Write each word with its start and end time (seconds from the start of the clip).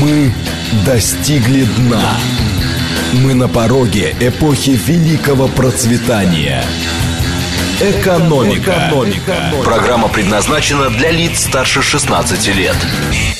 Мы 0.00 0.32
достигли 0.86 1.64
дна. 1.76 2.16
Мы 3.22 3.34
на 3.34 3.48
пороге 3.48 4.14
эпохи 4.18 4.70
великого 4.70 5.46
процветания. 5.48 6.64
Экономика. 7.82 8.88
Экономика. 8.88 9.52
Программа 9.62 10.08
предназначена 10.08 10.88
для 10.88 11.10
лиц 11.10 11.40
старше 11.40 11.82
16 11.82 12.56
лет. 12.56 12.76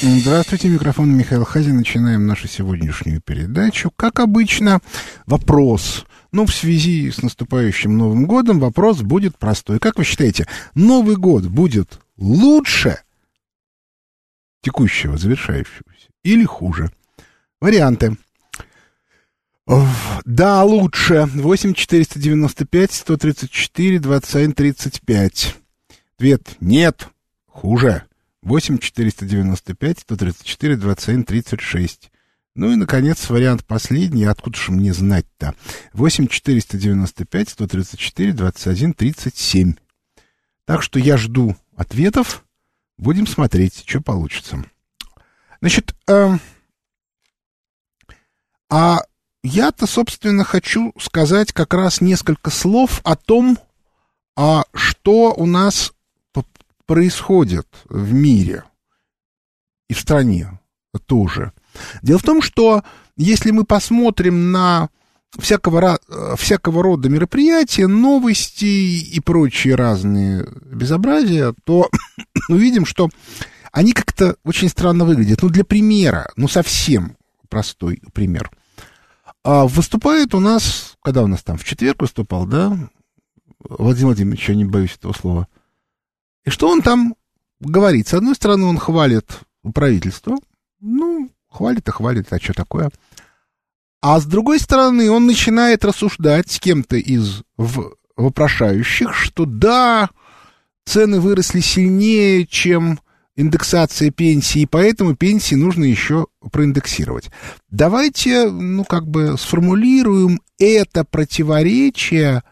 Здравствуйте, 0.02 0.69
микрофон 0.69 1.17
Михаил 1.17 1.44
Хазин. 1.44 1.78
Начинаем 1.78 2.26
нашу 2.26 2.46
сегодняшнюю 2.46 3.22
передачу. 3.22 3.90
Как 3.97 4.21
обычно, 4.21 4.81
вопрос. 5.24 6.04
Ну, 6.31 6.45
в 6.45 6.54
связи 6.54 7.11
с 7.11 7.22
наступающим 7.22 7.97
Новым 7.97 8.27
годом 8.27 8.61
вопрос 8.61 9.01
будет 9.01 9.38
простой. 9.38 9.79
Как 9.79 9.97
вы 9.97 10.04
считаете, 10.04 10.47
Новый 10.74 11.17
год 11.17 11.45
будет 11.47 12.01
лучше 12.19 12.99
текущего, 14.63 15.17
завершающегося, 15.17 15.99
или 16.23 16.45
хуже? 16.45 16.90
Варианты. 17.60 18.16
Да, 20.24 20.64
лучше. 20.64 21.26
8 21.34 21.74
495 21.74 22.92
134 22.92 23.98
21 24.00 24.52
35. 24.52 25.56
Ответ 26.16 26.56
нет. 26.60 27.09
Хуже. 27.46 28.04
8 28.42 28.78
495 28.78 29.98
134 30.00 30.76
21 30.76 31.24
36. 31.24 32.10
Ну 32.56 32.73
и, 32.73 32.76
наконец, 32.76 33.30
вариант 33.30 33.64
последний. 33.64 34.24
Откуда 34.24 34.59
же 34.59 34.73
мне 34.73 34.92
знать-то? 34.92 35.54
8 35.92 36.26
495 36.26 37.48
134 37.48 38.32
21 38.32 38.95
37. 38.95 39.74
Так 40.64 40.82
что 40.82 40.98
я 40.98 41.16
жду 41.16 41.56
ответов. 41.76 42.45
Будем 42.98 43.26
смотреть, 43.26 43.84
что 43.87 44.00
получится. 44.00 44.64
Значит, 45.60 45.95
э, 46.09 46.38
а 48.71 49.01
я-то, 49.43 49.87
собственно, 49.87 50.45
хочу 50.45 50.93
сказать 50.98 51.52
как 51.52 51.74
раз 51.74 52.01
несколько 52.01 52.51
слов 52.51 53.01
о 53.04 53.16
том, 53.16 53.59
а 54.37 54.65
что 54.74 55.34
у 55.34 55.46
нас 55.46 55.93
происходит 56.87 57.68
в 57.88 58.12
мире 58.12 58.65
и 59.88 59.95
в 59.95 60.01
стране 60.01 60.59
тоже. 61.07 61.52
Дело 62.02 62.18
в 62.18 62.24
том, 62.24 62.43
что 62.43 62.82
если 63.16 63.52
мы 63.52 63.65
посмотрим 63.65 64.51
на 64.51 64.89
всякого, 65.39 66.01
всякого 66.37 66.83
рода 66.83 67.09
мероприятия, 67.09 67.87
новости 67.87 68.65
и 68.65 69.21
прочие 69.21 69.77
разные 69.77 70.49
безобразия, 70.65 71.55
то 71.65 71.89
увидим, 72.49 72.87
что 72.87 73.09
они 73.73 73.93
как-то 73.93 74.37
очень 74.45 74.69
странно 74.69 75.05
выглядят. 75.05 75.43
Ну, 75.43 75.49
для 75.49 75.65
примера, 75.65 76.31
ну, 76.37 76.49
совсем 76.49 77.17
простой 77.49 78.03
пример. 78.12 78.51
А 79.43 79.67
выступает 79.67 80.35
у 80.35 80.41
нас, 80.41 80.97
когда 81.03 81.23
у 81.23 81.27
нас 81.27 81.43
там, 81.43 81.57
в 81.57 81.65
четверг 81.65 82.03
выступал, 82.03 82.47
да, 82.47 82.77
Владимир 83.61 84.09
Владимирович, 84.09 84.49
я 84.49 84.55
не 84.55 84.65
боюсь 84.65 84.97
этого 84.97 85.12
слова. 85.12 85.49
И 86.45 86.51
что 86.51 86.69
он 86.69 86.83
там 86.83 87.15
говорит? 87.61 88.09
С 88.09 88.15
одной 88.15 88.35
стороны, 88.35 88.65
он 88.65 88.79
хвалит 88.79 89.41
правительство, 89.75 90.37
ну, 90.81 91.31
хвалит 91.49 91.89
и 91.89 91.91
хвалит, 91.93 92.33
а 92.33 92.39
что 92.39 92.55
такое? 92.55 92.91
А 94.03 94.19
с 94.19 94.25
другой 94.25 94.59
стороны, 94.59 95.11
он 95.11 95.27
начинает 95.27 95.84
рассуждать 95.84 96.51
с 96.51 96.59
кем-то 96.59 96.97
из 96.97 97.43
вопрошающих, 98.17 99.15
что 99.15 99.45
да, 99.45 100.09
цены 100.87 101.21
выросли 101.21 101.61
сильнее, 101.61 102.47
чем 102.47 103.01
индексация 103.36 104.11
пенсии, 104.11 104.67
поэтому 104.67 105.17
пенсии 105.17 105.55
нужно 105.55 105.84
еще 105.84 106.27
проиндексировать. 106.53 107.31
Давайте, 107.70 108.50
ну, 108.50 108.84
как 108.84 109.06
бы 109.06 109.37
сформулируем 109.39 110.41
это 110.59 111.05
противоречие 111.05 112.42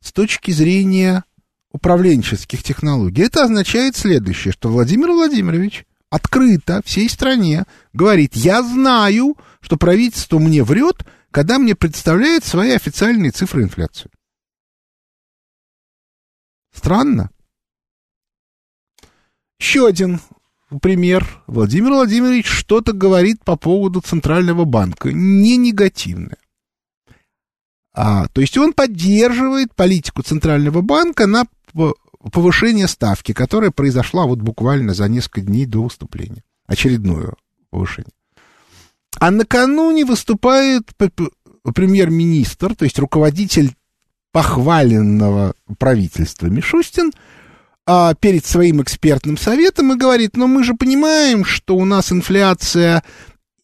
с 0.00 0.12
точки 0.12 0.50
зрения 0.50 1.24
управленческих 1.70 2.62
технологий. 2.62 3.22
Это 3.22 3.44
означает 3.44 3.96
следующее, 3.96 4.52
что 4.52 4.68
Владимир 4.68 5.10
Владимирович 5.12 5.86
открыто 6.10 6.82
всей 6.84 7.08
стране 7.08 7.64
говорит, 7.92 8.34
я 8.34 8.62
знаю, 8.62 9.36
что 9.60 9.76
правительство 9.76 10.38
мне 10.38 10.62
врет, 10.62 11.06
когда 11.30 11.58
мне 11.58 11.74
представляет 11.74 12.44
свои 12.44 12.72
официальные 12.72 13.30
цифры 13.30 13.62
инфляции. 13.62 14.10
Странно. 16.74 17.30
Еще 19.62 19.86
один 19.86 20.18
пример. 20.80 21.24
Владимир 21.46 21.92
Владимирович 21.92 22.48
что-то 22.48 22.92
говорит 22.92 23.44
по 23.44 23.54
поводу 23.54 24.00
Центрального 24.00 24.64
банка. 24.64 25.12
Не 25.12 25.56
негативное. 25.56 26.36
А, 27.94 28.26
то 28.26 28.40
есть 28.40 28.58
он 28.58 28.72
поддерживает 28.72 29.72
политику 29.76 30.22
Центрального 30.22 30.80
банка 30.80 31.28
на 31.28 31.44
повышение 32.32 32.88
ставки, 32.88 33.32
которая 33.32 33.70
произошла 33.70 34.26
вот 34.26 34.40
буквально 34.40 34.94
за 34.94 35.08
несколько 35.08 35.42
дней 35.42 35.64
до 35.64 35.84
выступления. 35.84 36.42
Очередное 36.66 37.34
повышение. 37.70 38.10
А 39.20 39.30
накануне 39.30 40.04
выступает 40.04 40.90
премьер-министр, 41.72 42.74
то 42.74 42.84
есть 42.84 42.98
руководитель 42.98 43.76
похваленного 44.32 45.54
правительства 45.78 46.48
Мишустин, 46.48 47.12
а, 47.86 48.14
перед 48.14 48.44
своим 48.44 48.82
экспертным 48.82 49.36
советом 49.36 49.92
и 49.92 49.96
говорит, 49.96 50.36
но 50.36 50.46
мы 50.46 50.64
же 50.64 50.74
понимаем, 50.74 51.44
что 51.44 51.76
у 51.76 51.84
нас 51.84 52.12
инфляция 52.12 53.02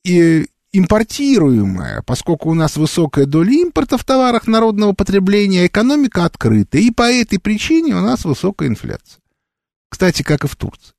и 0.04 0.46
импортируемая, 0.72 2.02
поскольку 2.02 2.50
у 2.50 2.54
нас 2.54 2.76
высокая 2.76 3.26
доля 3.26 3.52
импорта 3.52 3.96
в 3.96 4.04
товарах 4.04 4.46
народного 4.46 4.92
потребления, 4.92 5.66
экономика 5.66 6.24
открыта, 6.24 6.78
и 6.78 6.90
по 6.90 7.02
этой 7.02 7.38
причине 7.38 7.94
у 7.94 8.00
нас 8.00 8.24
высокая 8.24 8.68
инфляция. 8.68 9.20
Кстати, 9.88 10.22
как 10.22 10.44
и 10.44 10.48
в 10.48 10.56
Турции. 10.56 10.92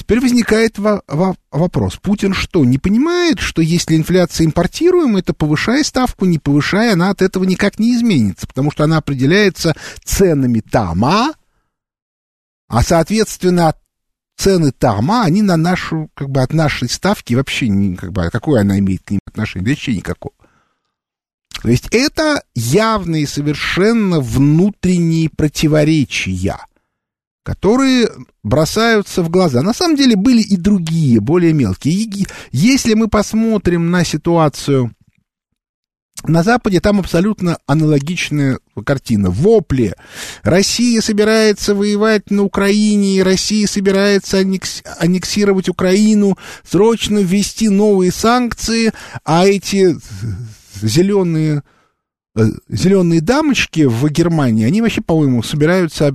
Теперь 0.00 0.20
возникает 0.20 0.78
во- 0.78 1.02
во- 1.06 1.36
вопрос. 1.50 1.98
Путин 2.00 2.32
что, 2.32 2.64
не 2.64 2.78
понимает, 2.78 3.38
что 3.38 3.60
если 3.60 3.96
инфляция 3.96 4.46
импортируемая, 4.46 5.22
то 5.22 5.34
повышая 5.34 5.84
ставку, 5.84 6.24
не 6.24 6.38
повышая, 6.38 6.94
она 6.94 7.10
от 7.10 7.20
этого 7.20 7.44
никак 7.44 7.78
не 7.78 7.94
изменится, 7.94 8.46
потому 8.46 8.70
что 8.70 8.84
она 8.84 8.96
определяется 8.96 9.74
ценами 10.02 10.60
тама, 10.60 11.34
а, 12.66 12.82
соответственно, 12.82 13.74
цены 14.38 14.72
тама, 14.72 15.24
они 15.24 15.42
на 15.42 15.58
нашу, 15.58 16.08
как 16.14 16.30
бы, 16.30 16.40
от 16.40 16.54
нашей 16.54 16.88
ставки 16.88 17.34
вообще, 17.34 17.68
не, 17.68 17.94
как 17.94 18.10
бы, 18.12 18.30
какое 18.32 18.62
она 18.62 18.78
имеет 18.78 19.02
к 19.02 19.10
ним 19.10 19.20
отношение? 19.26 19.68
Вообще 19.68 19.94
никакого. 19.94 20.34
То 21.60 21.68
есть 21.68 21.88
это 21.90 22.42
явные 22.54 23.26
совершенно 23.26 24.20
внутренние 24.20 25.28
противоречия– 25.28 26.56
которые 27.50 28.08
бросаются 28.44 29.24
в 29.24 29.28
глаза. 29.28 29.60
На 29.60 29.74
самом 29.74 29.96
деле 29.96 30.14
были 30.14 30.40
и 30.40 30.56
другие, 30.56 31.18
более 31.18 31.52
мелкие. 31.52 32.08
Если 32.52 32.94
мы 32.94 33.08
посмотрим 33.08 33.90
на 33.90 34.04
ситуацию 34.04 34.94
на 36.22 36.44
Западе, 36.44 36.80
там 36.80 37.00
абсолютно 37.00 37.58
аналогичная 37.66 38.60
картина. 38.86 39.30
Вопли. 39.30 39.94
Россия 40.44 41.00
собирается 41.00 41.74
воевать 41.74 42.30
на 42.30 42.44
Украине, 42.44 43.24
Россия 43.24 43.66
собирается 43.66 44.38
аннекс... 44.38 44.84
аннексировать 45.00 45.68
Украину, 45.68 46.38
срочно 46.62 47.18
ввести 47.18 47.68
новые 47.68 48.12
санкции, 48.12 48.92
а 49.24 49.44
эти 49.44 49.96
зеленые 50.80 51.64
э, 52.36 52.44
зеленые 52.68 53.20
дамочки 53.20 53.86
в 53.86 54.08
Германии, 54.08 54.66
они 54.66 54.82
вообще, 54.82 55.00
по-моему, 55.00 55.42
собираются 55.42 56.14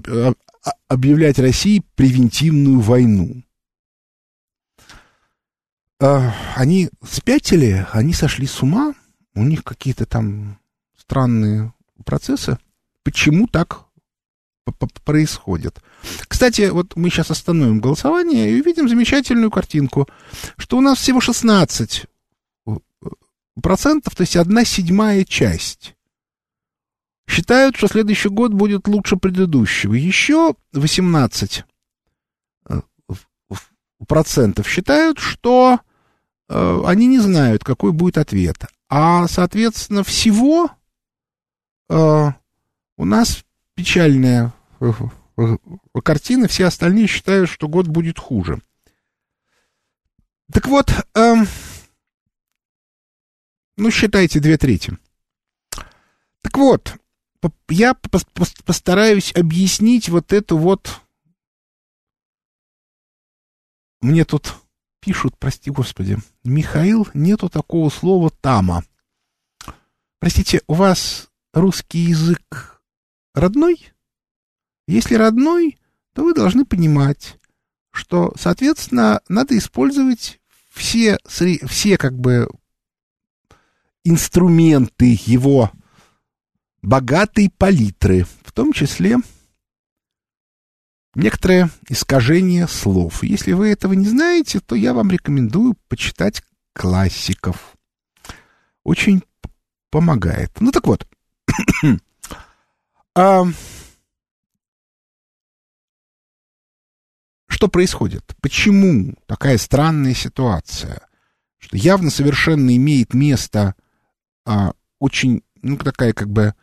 объявлять 0.87 1.39
России 1.39 1.83
превентивную 1.95 2.79
войну. 2.79 3.43
А, 5.99 6.33
они 6.55 6.89
спятили, 7.03 7.85
они 7.91 8.13
сошли 8.13 8.47
с 8.47 8.61
ума, 8.61 8.93
у 9.33 9.43
них 9.43 9.63
какие-то 9.63 10.05
там 10.05 10.59
странные 10.97 11.73
процессы. 12.03 12.57
Почему 13.03 13.47
так 13.47 13.85
происходит? 15.03 15.81
Кстати, 16.27 16.69
вот 16.69 16.95
мы 16.95 17.09
сейчас 17.09 17.31
остановим 17.31 17.79
голосование 17.79 18.51
и 18.51 18.59
увидим 18.59 18.89
замечательную 18.89 19.51
картинку, 19.51 20.07
что 20.57 20.77
у 20.77 20.81
нас 20.81 20.97
всего 20.97 21.21
16 21.21 22.05
процентов, 23.61 24.15
то 24.15 24.21
есть 24.21 24.35
одна 24.35 24.65
седьмая 24.65 25.23
часть 25.23 25.94
считают, 27.27 27.75
что 27.75 27.87
следующий 27.87 28.29
год 28.29 28.53
будет 28.53 28.87
лучше 28.87 29.17
предыдущего. 29.17 29.93
Еще 29.93 30.55
18 30.73 31.65
э, 32.69 32.81
процентов 34.07 34.67
считают, 34.67 35.19
что 35.19 35.79
э, 36.49 36.81
они 36.85 37.07
не 37.07 37.19
знают, 37.19 37.63
какой 37.63 37.91
будет 37.91 38.17
ответ. 38.17 38.57
А, 38.89 39.27
соответственно, 39.27 40.03
всего 40.03 40.69
э, 41.89 42.31
у 42.97 43.05
нас 43.05 43.43
печальная 43.75 44.53
картина, 46.03 46.47
все 46.47 46.65
остальные 46.65 47.07
считают, 47.07 47.49
что 47.49 47.67
год 47.67 47.87
будет 47.87 48.19
хуже. 48.19 48.61
Так 50.51 50.67
вот, 50.67 50.91
эм, 51.15 51.47
ну, 53.77 53.91
считайте 53.91 54.39
две 54.39 54.57
трети. 54.57 54.97
Так 56.41 56.57
вот, 56.57 56.95
я 57.69 57.93
постараюсь 57.93 59.33
объяснить 59.35 60.09
вот 60.09 60.33
эту 60.33 60.57
вот... 60.57 61.01
Мне 64.01 64.25
тут 64.25 64.55
пишут, 64.99 65.37
прости 65.37 65.71
господи, 65.71 66.17
Михаил, 66.43 67.07
нету 67.13 67.49
такого 67.49 67.89
слова 67.89 68.29
«тама». 68.29 68.83
Простите, 70.19 70.61
у 70.67 70.73
вас 70.73 71.29
русский 71.53 71.99
язык 71.99 72.81
родной? 73.33 73.91
Если 74.87 75.15
родной, 75.15 75.77
то 76.13 76.23
вы 76.23 76.33
должны 76.33 76.65
понимать, 76.65 77.37
что, 77.91 78.33
соответственно, 78.37 79.21
надо 79.27 79.57
использовать 79.57 80.39
все, 80.69 81.17
все 81.25 81.97
как 81.97 82.17
бы 82.17 82.49
инструменты 84.03 85.19
его 85.25 85.71
богатой 86.85 87.49
палитры, 87.49 88.25
в 88.43 88.51
том 88.51 88.71
числе 88.71 89.17
некоторое 91.15 91.69
искажение 91.89 92.67
слов. 92.67 93.23
Если 93.23 93.53
вы 93.53 93.69
этого 93.69 93.93
не 93.93 94.05
знаете, 94.05 94.59
то 94.59 94.75
я 94.75 94.93
вам 94.93 95.11
рекомендую 95.11 95.75
почитать 95.87 96.43
классиков. 96.73 97.75
Очень 98.83 99.23
помогает. 99.89 100.51
Ну 100.59 100.71
так 100.71 100.85
вот. 100.87 101.07
а, 103.15 103.45
что 107.47 107.67
происходит? 107.67 108.23
Почему 108.41 109.15
такая 109.25 109.57
странная 109.57 110.13
ситуация? 110.13 111.07
Что 111.57 111.77
явно 111.77 112.11
совершенно 112.11 112.75
имеет 112.75 113.13
место 113.15 113.73
а, 114.45 114.73
очень, 114.99 115.41
ну, 115.63 115.77
такая 115.77 116.13
как 116.13 116.29
бы 116.29 116.53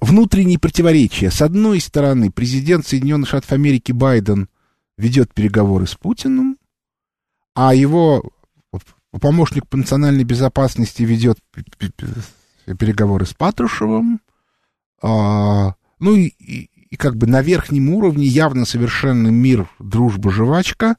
внутренние 0.00 0.58
противоречия. 0.58 1.30
С 1.30 1.42
одной 1.42 1.80
стороны, 1.80 2.30
президент 2.30 2.86
Соединенных 2.86 3.28
Штатов 3.28 3.52
Америки 3.52 3.92
Байден 3.92 4.48
ведет 4.96 5.32
переговоры 5.34 5.86
с 5.86 5.94
Путиным, 5.94 6.58
а 7.54 7.74
его 7.74 8.22
помощник 9.20 9.68
по 9.68 9.76
национальной 9.76 10.24
безопасности 10.24 11.02
ведет 11.02 11.38
переговоры 12.64 13.26
с 13.26 13.34
Патрушевым. 13.34 14.20
А, 15.02 15.74
ну 15.98 16.16
и, 16.16 16.26
и, 16.38 16.70
и 16.90 16.96
как 16.96 17.16
бы 17.16 17.26
на 17.26 17.42
верхнем 17.42 17.90
уровне 17.90 18.24
явно 18.26 18.64
совершенный 18.64 19.30
мир, 19.30 19.68
дружба, 19.78 20.30
жвачка. 20.30 20.96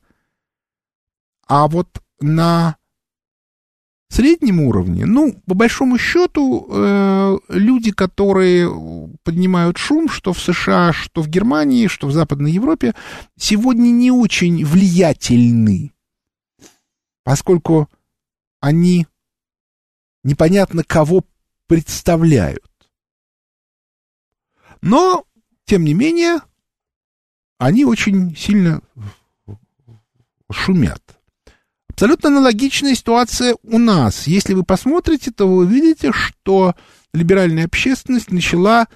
А 1.48 1.68
вот 1.68 2.02
на 2.20 2.78
среднем 4.14 4.62
уровне, 4.62 5.06
ну, 5.06 5.34
по 5.46 5.56
большому 5.56 5.98
счету, 5.98 6.68
э, 6.70 7.38
люди, 7.50 7.92
которые 7.92 8.70
поднимают 9.24 9.78
шум, 9.78 10.10
что 10.10 10.34
в 10.34 10.40
США, 10.40 10.94
что 10.94 11.22
в 11.22 11.28
Германии, 11.28 11.88
что 11.88 12.08
в 12.08 12.12
Западной 12.12 12.52
Европе, 12.52 12.94
сегодня 13.38 13.90
не 13.90 14.12
очень 14.12 14.64
влиятельны, 14.66 15.92
поскольку 17.24 17.90
они 18.60 19.08
непонятно 20.24 20.84
кого 20.84 21.24
представляют. 21.68 22.72
Но, 24.82 25.26
тем 25.66 25.84
не 25.84 25.94
менее, 25.94 26.40
они 27.58 27.86
очень 27.86 28.36
сильно 28.36 28.82
шумят. 30.52 31.02
Абсолютно 31.96 32.28
аналогичная 32.28 32.94
ситуация 32.94 33.56
у 33.64 33.78
нас. 33.78 34.28
Если 34.28 34.54
вы 34.54 34.64
посмотрите, 34.64 35.32
то 35.32 35.48
вы 35.48 35.60
увидите, 35.60 36.12
что 36.12 36.76
либеральная 37.14 37.64
общественность 37.64 38.32
начала 38.32 38.88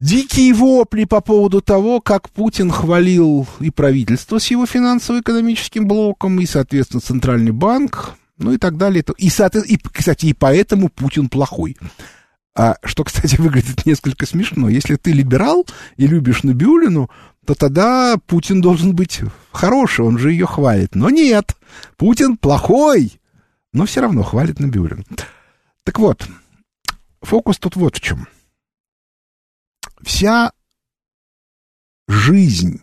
дикие 0.00 0.54
вопли 0.54 1.04
по 1.04 1.20
поводу 1.20 1.60
того, 1.60 2.00
как 2.00 2.30
Путин 2.30 2.72
хвалил 2.72 3.46
и 3.60 3.70
правительство 3.70 4.38
с 4.38 4.48
его 4.48 4.66
финансово-экономическим 4.66 5.86
блоком, 5.86 6.40
и, 6.40 6.46
соответственно, 6.46 7.00
Центральный 7.00 7.52
банк, 7.52 8.16
ну 8.38 8.52
и 8.52 8.58
так 8.58 8.76
далее. 8.76 9.04
И, 9.16 9.28
и, 9.28 9.78
кстати, 9.78 10.26
и 10.26 10.32
поэтому 10.32 10.88
Путин 10.88 11.28
плохой. 11.28 11.76
А, 12.56 12.74
что, 12.82 13.04
кстати, 13.04 13.36
выглядит 13.38 13.86
несколько 13.86 14.26
смешно. 14.26 14.68
Если 14.68 14.96
ты 14.96 15.12
либерал 15.12 15.64
и 15.96 16.08
любишь 16.08 16.42
Набиулину, 16.42 17.08
то 17.48 17.54
тогда 17.54 18.18
Путин 18.26 18.60
должен 18.60 18.94
быть 18.94 19.22
хороший, 19.52 20.04
он 20.04 20.18
же 20.18 20.32
ее 20.32 20.44
хвалит. 20.44 20.94
Но 20.94 21.08
нет, 21.08 21.56
Путин 21.96 22.36
плохой, 22.36 23.18
но 23.72 23.86
все 23.86 24.02
равно 24.02 24.22
хвалит 24.22 24.60
Набиулин. 24.60 25.06
Так 25.82 25.98
вот, 25.98 26.28
фокус 27.22 27.56
тут 27.58 27.74
вот 27.76 27.96
в 27.96 28.00
чем. 28.02 28.28
Вся 30.02 30.52
жизнь 32.06 32.82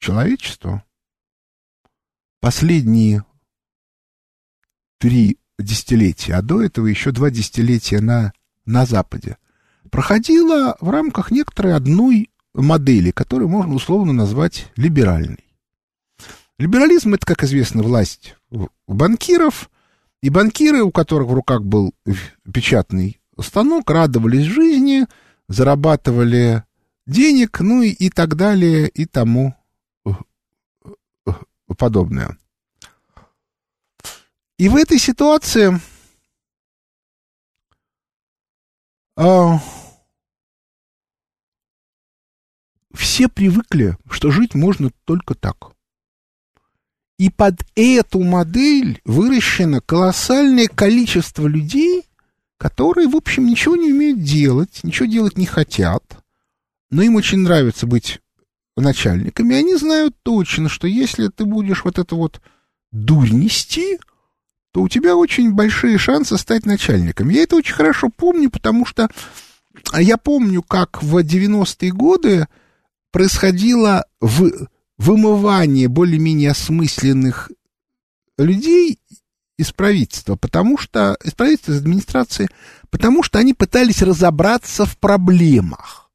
человечества 0.00 0.82
последние 2.40 3.24
три 4.98 5.38
десятилетия, 5.56 6.34
а 6.34 6.42
до 6.42 6.64
этого 6.64 6.88
еще 6.88 7.12
два 7.12 7.30
десятилетия 7.30 8.00
на, 8.00 8.32
на 8.64 8.86
Западе, 8.86 9.38
проходила 9.88 10.76
в 10.80 10.90
рамках 10.90 11.30
некоторой 11.30 11.76
одной 11.76 12.28
модели, 12.54 13.10
которую 13.10 13.48
можно 13.48 13.74
условно 13.74 14.12
назвать 14.12 14.70
либеральной. 14.76 15.44
Либерализм— 16.58 17.14
это, 17.14 17.26
как 17.26 17.42
известно, 17.44 17.82
власть 17.82 18.36
банкиров, 18.86 19.70
и 20.22 20.28
банкиры, 20.28 20.82
у 20.82 20.90
которых 20.90 21.28
в 21.28 21.34
руках 21.34 21.62
был 21.62 21.94
печатный 22.52 23.20
станок, 23.38 23.90
радовались 23.90 24.44
жизни, 24.44 25.06
зарабатывали 25.48 26.64
денег, 27.06 27.60
ну 27.60 27.82
и, 27.82 27.88
и 27.88 28.10
так 28.10 28.36
далее, 28.36 28.88
и 28.88 29.06
тому 29.06 29.54
подобное. 31.78 32.36
И 34.58 34.68
в 34.68 34.76
этой 34.76 34.98
ситуации 34.98 35.80
а, 39.16 39.58
все 42.94 43.28
привыкли, 43.28 43.96
что 44.08 44.30
жить 44.30 44.54
можно 44.54 44.90
только 45.04 45.34
так. 45.34 45.72
И 47.18 47.28
под 47.28 47.60
эту 47.74 48.22
модель 48.22 49.00
выращено 49.04 49.80
колоссальное 49.80 50.68
количество 50.68 51.46
людей, 51.46 52.04
которые, 52.56 53.08
в 53.08 53.16
общем, 53.16 53.46
ничего 53.46 53.76
не 53.76 53.92
умеют 53.92 54.22
делать, 54.22 54.80
ничего 54.82 55.06
делать 55.06 55.36
не 55.36 55.46
хотят, 55.46 56.02
но 56.90 57.02
им 57.02 57.16
очень 57.16 57.38
нравится 57.38 57.86
быть 57.86 58.20
начальниками. 58.76 59.54
И 59.54 59.58
они 59.58 59.76
знают 59.76 60.16
точно, 60.22 60.68
что 60.68 60.86
если 60.86 61.28
ты 61.28 61.44
будешь 61.44 61.84
вот 61.84 61.98
это 61.98 62.14
вот 62.14 62.40
дурь 62.90 63.30
нести, 63.30 63.98
то 64.72 64.82
у 64.82 64.88
тебя 64.88 65.16
очень 65.16 65.52
большие 65.52 65.98
шансы 65.98 66.38
стать 66.38 66.64
начальником. 66.64 67.28
Я 67.28 67.42
это 67.42 67.56
очень 67.56 67.74
хорошо 67.74 68.08
помню, 68.08 68.50
потому 68.50 68.86
что 68.86 69.08
я 69.98 70.16
помню, 70.16 70.62
как 70.62 71.02
в 71.02 71.18
90-е 71.18 71.92
годы 71.92 72.48
происходило 73.10 74.06
в 74.20 74.68
вымывание 74.98 75.88
более-менее 75.88 76.50
осмысленных 76.50 77.50
людей 78.36 78.98
из 79.56 79.72
правительства, 79.72 80.36
потому 80.36 80.78
что 80.78 81.16
из 81.24 81.32
правительства, 81.32 81.72
из 81.72 81.78
администрации, 81.78 82.48
потому 82.90 83.22
что 83.22 83.38
они 83.38 83.54
пытались 83.54 84.02
разобраться 84.02 84.84
в 84.86 84.96
проблемах. 84.98 86.10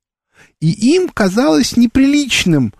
И 0.60 0.96
им 0.96 1.10
казалось 1.10 1.78
неприличным 1.78 2.74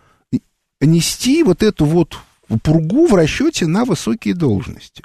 нести 0.82 1.44
вот 1.44 1.64
эту 1.64 1.86
вот 1.86 2.18
пургу 2.64 3.08
в 3.08 3.14
расчете 3.16 3.68
на 3.68 3.86
высокие 3.86 4.34
должности. 4.34 5.04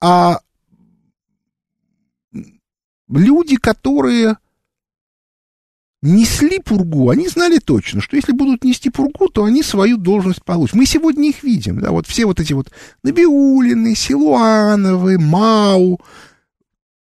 А 0.00 0.40
люди, 3.08 3.56
которые 3.56 4.36
несли 6.02 6.60
пургу, 6.60 7.10
они 7.10 7.28
знали 7.28 7.58
точно, 7.58 8.00
что 8.00 8.16
если 8.16 8.32
будут 8.32 8.64
нести 8.64 8.90
пургу, 8.90 9.28
то 9.28 9.44
они 9.44 9.62
свою 9.62 9.96
должность 9.96 10.44
получат. 10.44 10.76
Мы 10.76 10.86
сегодня 10.86 11.28
их 11.28 11.42
видим, 11.42 11.80
да, 11.80 11.90
вот 11.90 12.06
все 12.06 12.26
вот 12.26 12.40
эти 12.40 12.52
вот 12.52 12.70
Набиулины, 13.02 13.94
Силуановы, 13.94 15.18
Мау, 15.18 16.00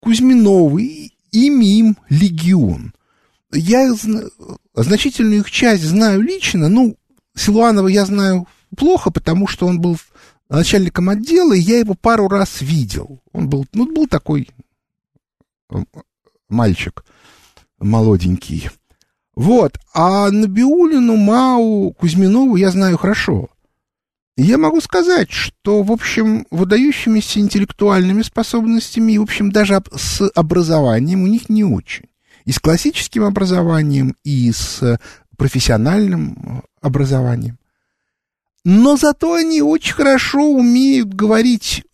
Кузьминовы, 0.01 1.11
ими 1.33 1.79
им 1.79 1.97
легион. 2.09 2.93
Я 3.53 3.93
значительную 4.75 5.41
их 5.41 5.51
часть 5.51 5.83
знаю 5.83 6.21
лично, 6.21 6.69
ну, 6.69 6.97
Силуанова 7.35 7.89
я 7.89 8.05
знаю 8.05 8.47
плохо, 8.77 9.11
потому 9.11 9.47
что 9.47 9.67
он 9.67 9.81
был 9.81 9.97
начальником 10.49 11.09
отдела, 11.09 11.53
и 11.53 11.61
я 11.61 11.79
его 11.79 11.95
пару 11.95 12.29
раз 12.29 12.61
видел. 12.61 13.21
Он 13.33 13.49
был, 13.49 13.67
ну, 13.73 13.93
был 13.93 14.07
такой 14.07 14.49
мальчик 16.49 17.05
молоденький. 17.79 18.71
Вот, 19.35 19.79
а 19.95 20.31
Набиулину, 20.31 21.17
Мау, 21.17 21.93
Кузьминову 21.93 22.57
я 22.57 22.71
знаю 22.71 22.99
хорошо. 22.99 23.49
я 24.37 24.59
могу 24.59 24.81
сказать, 24.81 25.31
что, 25.31 25.83
в 25.83 25.93
общем, 25.93 26.47
выдающимися 26.51 27.41
интеллектуальными 27.41 28.23
способностями 28.23 29.13
и, 29.13 29.19
в 29.19 29.23
общем, 29.23 29.53
даже 29.53 29.81
с 29.95 30.29
образованием 30.35 31.23
у 31.23 31.27
них 31.27 31.49
не 31.49 31.65
очень. 31.65 32.07
И 32.45 32.53
с 32.53 32.59
классическим 32.59 33.25
образованием, 33.25 34.17
и 34.25 34.51
с 34.51 34.99
профессиональным 35.37 36.65
образованием. 36.81 37.59
Но 38.65 38.97
зато 38.97 39.35
они 39.35 39.63
очень 39.63 39.95
хорошо 39.95 40.51
умеют 40.51 41.15
говорить 41.15 41.85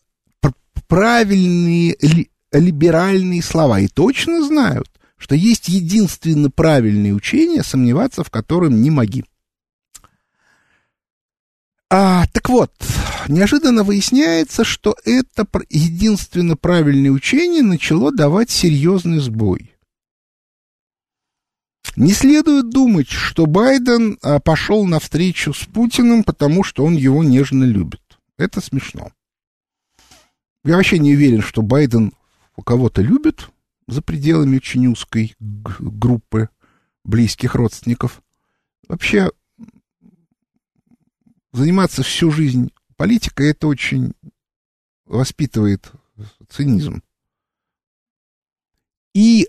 правильные 0.89 1.97
ли, 2.01 2.31
либеральные 2.53 3.43
слова 3.43 3.81
и 3.81 3.89
точно 3.89 4.43
знают, 4.45 4.89
что 5.25 5.35
есть 5.35 5.69
единственно 5.69 6.51
правильное 6.51 7.15
учение, 7.15 7.63
сомневаться 7.63 8.23
в 8.25 8.31
котором 8.31 8.83
не 8.83 8.91
моги. 8.91 9.25
А, 11.89 12.27
так 12.27 12.51
вот, 12.51 12.71
неожиданно 13.29 13.85
выясняется, 13.85 14.65
что 14.65 14.95
это 15.07 15.47
единственно 15.71 16.59
правильное 16.59 17.11
учение 17.11 17.63
начало 17.63 18.13
давать 18.13 18.51
серьезный 18.51 19.19
сбой. 19.19 19.75
Не 21.97 22.13
следует 22.13 22.69
думать, 22.69 23.09
что 23.09 23.47
Байден 23.47 24.19
а, 24.21 24.41
пошел 24.41 24.85
навстречу 24.85 25.55
с 25.55 25.65
Путиным, 25.65 26.23
потому 26.23 26.63
что 26.63 26.85
он 26.85 26.97
его 26.97 27.25
нежно 27.25 27.65
любит. 27.65 28.03
Это 28.37 28.61
смешно. 28.61 29.11
Я 30.65 30.77
вообще 30.77 30.99
не 30.99 31.15
уверен, 31.15 31.41
что 31.41 31.63
Байден 31.63 32.13
у 32.57 32.63
кого-то 32.63 33.01
любит 33.01 33.49
за 33.87 34.03
пределами 34.03 34.57
очень 34.57 34.87
узкой 34.87 35.35
группы 35.39 36.49
близких 37.05 37.55
родственников. 37.55 38.23
Вообще, 38.89 39.31
заниматься 41.53 42.03
всю 42.03 42.31
жизнь 42.31 42.73
политикой, 42.97 43.51
это 43.51 43.67
очень 43.67 44.15
воспитывает 45.05 45.93
цинизм. 46.49 47.03
И 49.15 49.49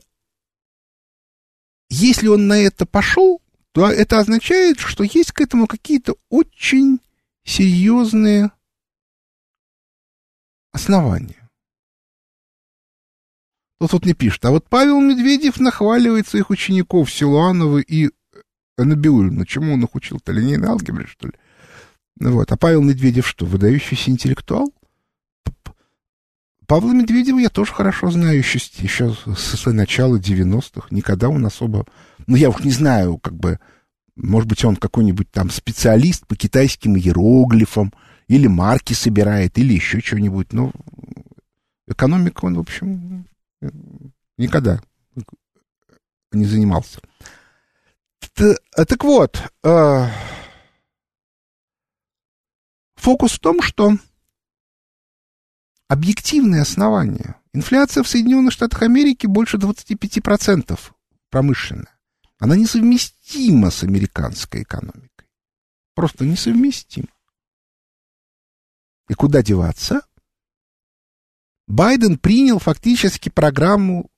если 1.89 2.27
он 2.27 2.47
на 2.47 2.57
это 2.57 2.85
пошел, 2.85 3.41
то 3.71 3.89
это 3.89 4.19
означает, 4.19 4.79
что 4.79 5.03
есть 5.03 5.31
к 5.31 5.41
этому 5.41 5.67
какие-то 5.67 6.15
очень 6.29 6.99
серьезные 7.43 8.51
основания. 10.71 11.44
Тут 13.85 13.93
вот 13.93 14.05
не 14.07 14.15
пишет. 14.15 14.43
А 14.45 14.49
вот 14.49 14.67
Павел 14.67 14.99
Медведев 14.99 15.59
нахваливает 15.59 16.27
своих 16.27 16.49
учеников 16.49 17.11
Силуанова 17.11 17.77
и 17.77 18.09
Набиулина. 18.79 19.45
Чему 19.45 19.73
он 19.73 19.83
их 19.83 19.93
учил-то? 19.93 20.31
Линейной 20.31 20.69
алгебре, 20.69 21.05
что 21.05 21.27
ли? 21.27 21.33
Вот. 22.19 22.51
А 22.51 22.57
Павел 22.57 22.81
Медведев 22.81 23.27
что, 23.27 23.45
выдающийся 23.45 24.09
интеллектуал? 24.09 24.73
Павла 26.65 26.93
Медведева 26.93 27.37
я 27.37 27.49
тоже 27.49 27.73
хорошо 27.73 28.09
знаю, 28.09 28.39
еще, 28.39 28.57
еще 28.79 29.15
с 29.35 29.65
начала 29.67 30.17
90-х. 30.17 30.87
Никогда 30.89 31.29
он 31.29 31.45
особо... 31.45 31.85
Ну, 32.25 32.35
я 32.35 32.49
уж 32.49 32.63
не 32.63 32.71
знаю, 32.71 33.19
как 33.19 33.35
бы... 33.35 33.59
Может 34.15 34.49
быть, 34.49 34.65
он 34.65 34.77
какой-нибудь 34.77 35.29
там 35.29 35.51
специалист 35.51 36.25
по 36.25 36.35
китайским 36.35 36.97
иероглифам, 36.97 37.93
или 38.27 38.47
марки 38.47 38.93
собирает, 38.93 39.59
или 39.59 39.75
еще 39.75 39.99
что-нибудь. 39.99 40.53
Но 40.53 40.71
экономика 41.87 42.45
он, 42.45 42.55
в 42.55 42.61
общем, 42.61 43.27
никогда 44.38 44.81
не 46.31 46.45
занимался. 46.45 47.00
Так 48.35 49.03
вот, 49.03 49.41
а, 49.63 50.09
Фокус 53.05 53.33
в 53.33 53.39
том, 53.39 53.62
что 53.62 53.91
объективные 55.88 56.63
основания. 56.63 57.39
Инфляция 57.53 58.01
в 58.01 58.07
Соединенных 58.07 58.51
Штатах 58.51 58.81
Америки 58.81 59.27
больше 59.27 59.57
25% 59.57 60.91
промышленная. 61.29 61.95
Она 62.39 62.55
несовместима 62.55 63.69
с 63.69 63.83
американской 63.83 64.63
экономикой. 64.63 65.29
Просто 65.93 66.25
несовместима. 66.25 67.07
И 69.07 69.13
куда 69.13 69.43
деваться? 69.43 70.01
Байден 71.67 72.17
принял 72.17 72.60
фактически 72.60 73.29
программу 73.29 74.10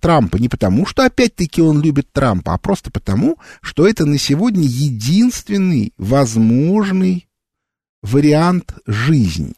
Трампа 0.00 0.36
не 0.36 0.48
потому, 0.48 0.86
что 0.86 1.04
опять-таки 1.04 1.60
он 1.60 1.82
любит 1.82 2.10
Трампа, 2.12 2.54
а 2.54 2.58
просто 2.58 2.90
потому, 2.90 3.38
что 3.60 3.86
это 3.86 4.06
на 4.06 4.18
сегодня 4.18 4.62
единственный 4.64 5.92
возможный 5.98 7.28
вариант 8.00 8.74
жизни. 8.86 9.54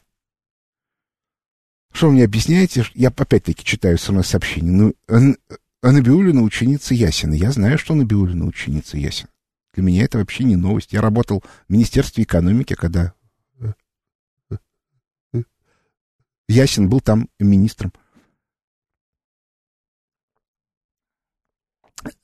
Что 1.93 2.09
вы 2.09 2.15
мне 2.15 2.25
объясняете? 2.25 2.85
Я 2.95 3.09
опять-таки 3.09 3.65
читаю 3.65 3.99
смс-сообщение. 3.99 4.73
Ну, 4.73 4.95
Ан 5.07 5.37
Анабиулина 5.81 6.43
ученица 6.43 6.95
Ясина. 6.95 7.35
Я 7.35 7.53
знаю, 7.53 7.79
что 7.79 7.93
Анабиулина 7.93 8.47
ученица 8.47 8.97
Ясина. 8.97 9.29
Для 9.75 9.83
меня 9.83 10.05
это 10.05 10.19
вообще 10.19 10.45
не 10.45 10.57
новость. 10.57 10.93
Я 10.93 11.01
работал 11.01 11.45
в 11.69 11.73
Министерстве 11.73 12.25
экономики, 12.25 12.75
когда 12.75 13.13
э, 13.61 13.73
э, 14.51 15.43
Ясин 16.49 16.89
был 16.89 17.01
там 17.01 17.29
министром. 17.39 17.93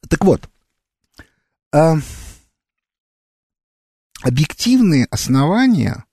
Так 0.08 0.24
вот, 0.24 0.50
а, 1.72 1.96
объективные 4.22 5.06
основания 5.06 6.04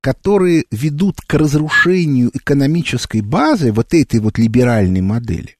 которые 0.00 0.64
ведут 0.70 1.20
к 1.20 1.34
разрушению 1.34 2.30
экономической 2.34 3.20
базы 3.20 3.72
вот 3.72 3.92
этой 3.94 4.20
вот 4.20 4.38
либеральной 4.38 5.02
модели, 5.02 5.56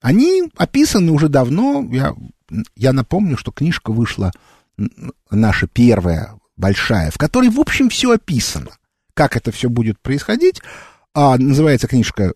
они 0.00 0.50
описаны 0.56 1.12
уже 1.12 1.28
давно. 1.28 1.86
Я, 1.90 2.14
я 2.76 2.92
напомню, 2.92 3.36
что 3.36 3.52
книжка 3.52 3.92
вышла 3.92 4.32
наша 5.30 5.66
первая, 5.66 6.38
большая, 6.56 7.10
в 7.10 7.18
которой, 7.18 7.50
в 7.50 7.60
общем, 7.60 7.88
все 7.88 8.12
описано. 8.12 8.70
Как 9.14 9.36
это 9.36 9.52
все 9.52 9.68
будет 9.68 10.00
происходить. 10.00 10.60
А, 11.14 11.36
называется 11.36 11.88
книжка 11.88 12.34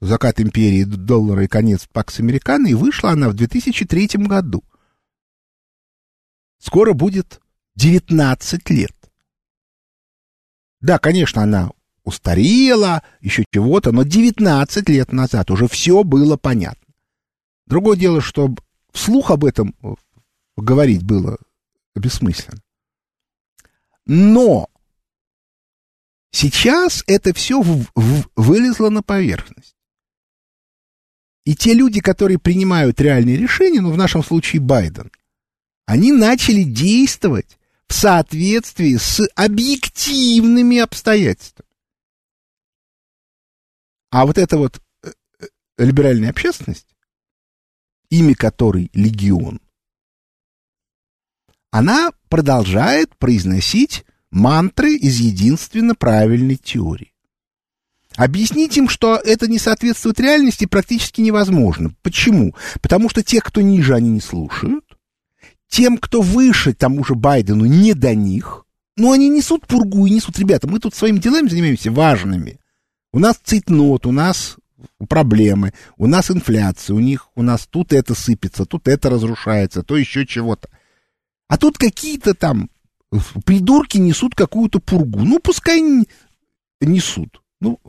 «Закат 0.00 0.40
империи, 0.40 0.84
доллара 0.84 1.44
и 1.44 1.48
конец 1.48 1.86
Пакс 1.90 2.20
Американо», 2.20 2.66
и 2.68 2.74
вышла 2.74 3.10
она 3.10 3.28
в 3.28 3.34
2003 3.34 4.26
году. 4.26 4.62
Скоро 6.58 6.92
будет 6.92 7.40
19 7.76 8.70
лет. 8.70 8.94
Да, 10.80 10.98
конечно, 10.98 11.42
она 11.42 11.70
устарела, 12.04 13.02
еще 13.20 13.44
чего-то, 13.52 13.92
но 13.92 14.02
19 14.02 14.88
лет 14.88 15.12
назад 15.12 15.50
уже 15.50 15.68
все 15.68 16.04
было 16.04 16.36
понятно. 16.36 16.94
Другое 17.66 17.96
дело, 17.96 18.20
что 18.20 18.54
вслух 18.92 19.30
об 19.30 19.44
этом 19.44 19.74
говорить 20.56 21.02
было 21.02 21.38
бессмысленно. 21.94 22.60
Но 24.06 24.68
сейчас 26.30 27.04
это 27.06 27.34
все 27.34 27.60
в, 27.60 27.86
в, 27.94 28.28
вылезло 28.36 28.90
на 28.90 29.02
поверхность. 29.02 29.76
И 31.44 31.54
те 31.54 31.72
люди, 31.72 32.00
которые 32.00 32.38
принимают 32.38 33.00
реальные 33.00 33.38
решения, 33.38 33.80
ну, 33.80 33.90
в 33.90 33.96
нашем 33.96 34.22
случае 34.22 34.60
Байден, 34.60 35.10
они 35.86 36.12
начали 36.12 36.62
действовать 36.62 37.58
в 37.86 37.94
соответствии 37.94 38.96
с 38.96 39.26
объективными 39.34 40.78
обстоятельствами. 40.78 41.66
А 44.10 44.26
вот 44.26 44.36
эта 44.36 44.58
вот 44.58 44.80
э, 45.02 45.12
э, 45.40 45.46
либеральная 45.78 46.30
общественность, 46.30 46.94
имя 48.10 48.34
которой 48.34 48.90
легион, 48.92 49.60
она 51.70 52.10
продолжает 52.28 53.16
произносить 53.16 54.04
мантры 54.30 54.94
из 54.94 55.18
единственно 55.18 55.94
правильной 55.94 56.56
теории. 56.56 57.12
Объяснить 58.16 58.76
им, 58.76 58.88
что 58.88 59.16
это 59.16 59.46
не 59.46 59.58
соответствует 59.58 60.18
реальности, 60.18 60.66
практически 60.66 61.20
невозможно. 61.20 61.94
Почему? 62.02 62.54
Потому 62.82 63.08
что 63.08 63.22
тех, 63.22 63.44
кто 63.44 63.60
ниже, 63.60 63.94
они 63.94 64.10
не 64.10 64.20
слушают, 64.20 64.84
тем, 65.68 65.98
кто 65.98 66.20
выше 66.20 66.74
тому 66.74 67.04
же 67.04 67.14
Байдену, 67.14 67.64
не 67.64 67.94
до 67.94 68.14
них. 68.14 68.64
Но 68.96 69.12
они 69.12 69.28
несут 69.28 69.66
пургу 69.66 70.06
и 70.06 70.10
несут, 70.10 70.36
ребята, 70.38 70.66
мы 70.66 70.80
тут 70.80 70.94
своими 70.94 71.18
делами 71.18 71.48
занимаемся 71.48 71.92
важными. 71.92 72.58
У 73.12 73.20
нас 73.20 73.38
цитнот, 73.42 74.04
у 74.06 74.10
нас 74.10 74.56
проблемы, 75.08 75.72
у 75.96 76.08
нас 76.08 76.30
инфляция, 76.30 76.94
у 76.94 77.00
них, 77.00 77.28
у 77.36 77.42
нас 77.42 77.68
тут 77.70 77.92
это 77.92 78.14
сыпется, 78.14 78.64
тут 78.64 78.88
это 78.88 79.10
разрушается, 79.10 79.84
то 79.84 79.96
еще 79.96 80.26
чего-то. 80.26 80.68
А 81.46 81.56
тут 81.56 81.78
какие-то 81.78 82.34
там 82.34 82.68
придурки 83.44 83.98
несут 83.98 84.34
какую-то 84.34 84.80
пургу. 84.80 85.20
Ну, 85.20 85.38
пускай 85.38 85.80
несут. 86.80 87.42
Ну, 87.60 87.80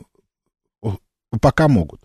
пока 1.40 1.68
могут. 1.68 2.00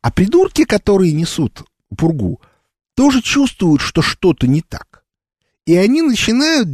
А 0.00 0.10
придурки, 0.10 0.64
которые 0.64 1.12
несут 1.12 1.64
пургу, 1.96 2.40
тоже 2.94 3.22
чувствуют, 3.22 3.80
что 3.80 4.02
что-то 4.02 4.46
не 4.46 4.62
так. 4.62 5.04
И 5.66 5.76
они 5.76 6.02
начинают 6.02 6.68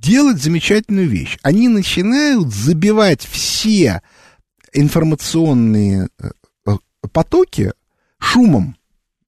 делать 0.00 0.42
замечательную 0.42 1.08
вещь. 1.08 1.38
Они 1.42 1.68
начинают 1.68 2.52
забивать 2.52 3.24
все 3.24 4.02
информационные 4.72 6.08
э, 6.18 6.30
э, 6.66 6.72
потоки 7.12 7.72
шумом, 8.18 8.76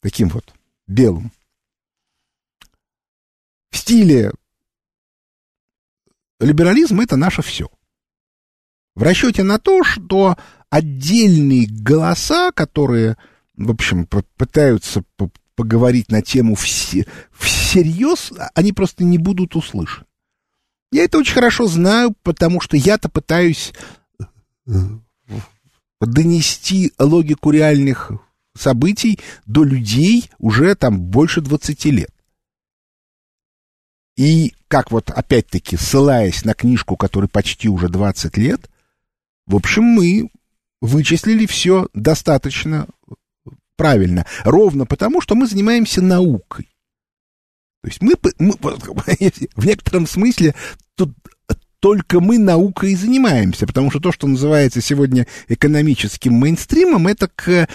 таким 0.00 0.28
вот 0.28 0.52
белым, 0.86 1.30
в 3.70 3.76
стиле 3.76 4.32
либерализм 6.40 7.00
это 7.00 7.16
наше 7.16 7.42
все. 7.42 7.68
В 8.94 9.02
расчете 9.02 9.42
на 9.42 9.58
то, 9.58 9.82
что 9.82 10.36
отдельные 10.70 11.66
голоса, 11.68 12.52
которые, 12.52 13.16
в 13.56 13.70
общем, 13.70 14.06
пытаются 14.06 15.04
поговорить 15.56 16.10
на 16.10 16.22
тему 16.22 16.54
все, 16.54 17.06
всерьез, 17.32 18.32
они 18.54 18.72
просто 18.72 19.04
не 19.04 19.18
будут 19.18 19.56
услышаны. 19.56 20.06
Я 20.92 21.04
это 21.04 21.18
очень 21.18 21.34
хорошо 21.34 21.66
знаю, 21.66 22.14
потому 22.22 22.60
что 22.60 22.76
я-то 22.76 23.08
пытаюсь 23.08 23.72
э, 24.68 24.70
донести 26.00 26.92
логику 27.00 27.50
реальных 27.50 28.12
событий 28.56 29.18
до 29.44 29.64
людей 29.64 30.30
уже 30.38 30.74
там 30.76 31.00
больше 31.00 31.40
20 31.40 31.84
лет. 31.86 32.13
И 34.16 34.54
как 34.68 34.90
вот 34.90 35.10
опять-таки, 35.10 35.76
ссылаясь 35.76 36.44
на 36.44 36.54
книжку, 36.54 36.96
которой 36.96 37.26
почти 37.26 37.68
уже 37.68 37.88
20 37.88 38.36
лет, 38.36 38.70
в 39.46 39.56
общем, 39.56 39.82
мы 39.82 40.30
вычислили 40.80 41.46
все 41.46 41.88
достаточно 41.94 42.86
правильно, 43.76 44.26
ровно 44.44 44.86
потому, 44.86 45.20
что 45.20 45.34
мы 45.34 45.46
занимаемся 45.46 46.00
наукой. 46.00 46.68
То 47.82 47.88
есть 47.88 48.00
мы, 48.00 48.14
мы 48.38 48.54
в 49.56 49.66
некотором 49.66 50.06
смысле 50.06 50.54
тут 50.94 51.12
только 51.80 52.20
мы 52.20 52.38
наукой 52.38 52.92
и 52.92 52.96
занимаемся, 52.96 53.66
потому 53.66 53.90
что 53.90 54.00
то, 54.00 54.10
что 54.10 54.26
называется 54.26 54.80
сегодня 54.80 55.26
экономическим 55.48 56.32
мейнстримом, 56.32 57.06
это 57.08 57.28
к, 57.28 57.68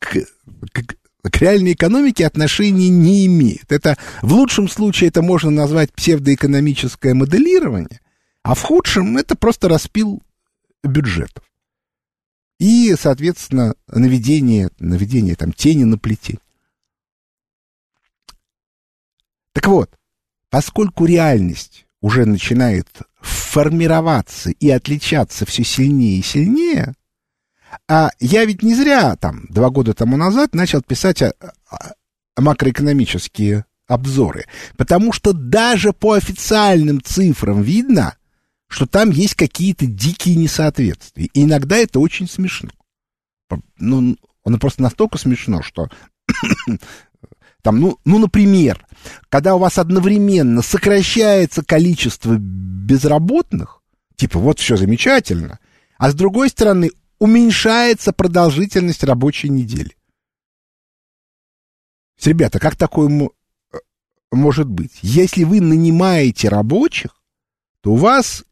к, 0.00 0.26
к, 0.72 0.96
к 1.30 1.38
реальной 1.38 1.72
экономике 1.72 2.26
отношения 2.26 2.88
не 2.88 3.26
имеет. 3.26 3.70
Это 3.70 3.96
в 4.22 4.32
лучшем 4.32 4.68
случае 4.68 5.08
это 5.08 5.22
можно 5.22 5.50
назвать 5.50 5.92
псевдоэкономическое 5.92 7.14
моделирование, 7.14 8.00
а 8.42 8.54
в 8.54 8.62
худшем 8.62 9.16
это 9.16 9.36
просто 9.36 9.68
распил 9.68 10.22
бюджетов. 10.82 11.44
И, 12.58 12.94
соответственно, 12.98 13.74
наведение, 13.88 14.70
наведение 14.78 15.34
там 15.34 15.52
тени 15.52 15.84
на 15.84 15.98
плите. 15.98 16.38
Так 19.52 19.66
вот, 19.68 19.90
поскольку 20.50 21.04
реальность 21.06 21.86
уже 22.00 22.24
начинает 22.24 22.88
формироваться 23.20 24.50
и 24.50 24.70
отличаться 24.70 25.44
все 25.44 25.64
сильнее 25.64 26.18
и 26.18 26.22
сильнее, 26.22 26.94
а 27.88 28.10
я 28.20 28.44
ведь 28.44 28.62
не 28.62 28.74
зря 28.74 29.16
там 29.16 29.46
два 29.48 29.70
года 29.70 29.94
тому 29.94 30.16
назад 30.16 30.54
начал 30.54 30.82
писать 30.82 31.22
о, 31.22 31.32
о 31.68 32.40
макроэкономические 32.40 33.64
обзоры, 33.86 34.46
потому 34.76 35.12
что 35.12 35.32
даже 35.32 35.92
по 35.92 36.12
официальным 36.12 37.00
цифрам 37.02 37.62
видно, 37.62 38.16
что 38.68 38.86
там 38.86 39.10
есть 39.10 39.34
какие-то 39.34 39.86
дикие 39.86 40.36
несоответствия. 40.36 41.26
И 41.32 41.44
иногда 41.44 41.76
это 41.76 42.00
очень 42.00 42.28
смешно. 42.28 42.70
Ну, 43.78 44.16
оно 44.44 44.58
просто 44.58 44.82
настолько 44.82 45.18
смешно, 45.18 45.62
что 45.62 45.88
там, 47.62 47.80
ну, 47.80 47.98
ну, 48.04 48.18
например, 48.18 48.84
когда 49.28 49.54
у 49.54 49.58
вас 49.58 49.78
одновременно 49.78 50.62
сокращается 50.62 51.64
количество 51.64 52.36
безработных, 52.36 53.82
типа 54.16 54.38
вот 54.38 54.58
все 54.58 54.76
замечательно, 54.76 55.60
а 55.98 56.10
с 56.10 56.14
другой 56.14 56.48
стороны 56.48 56.90
уменьшается 57.18 58.12
продолжительность 58.12 59.04
рабочей 59.04 59.48
недели. 59.48 59.96
Ребята, 62.24 62.58
как 62.58 62.76
такое 62.76 63.08
э, 63.08 63.76
может 64.32 64.68
быть? 64.68 64.98
Если 65.02 65.44
вы 65.44 65.60
нанимаете 65.60 66.48
рабочих, 66.48 67.10
то 67.80 67.92
у 67.92 67.96
вас 67.96 68.44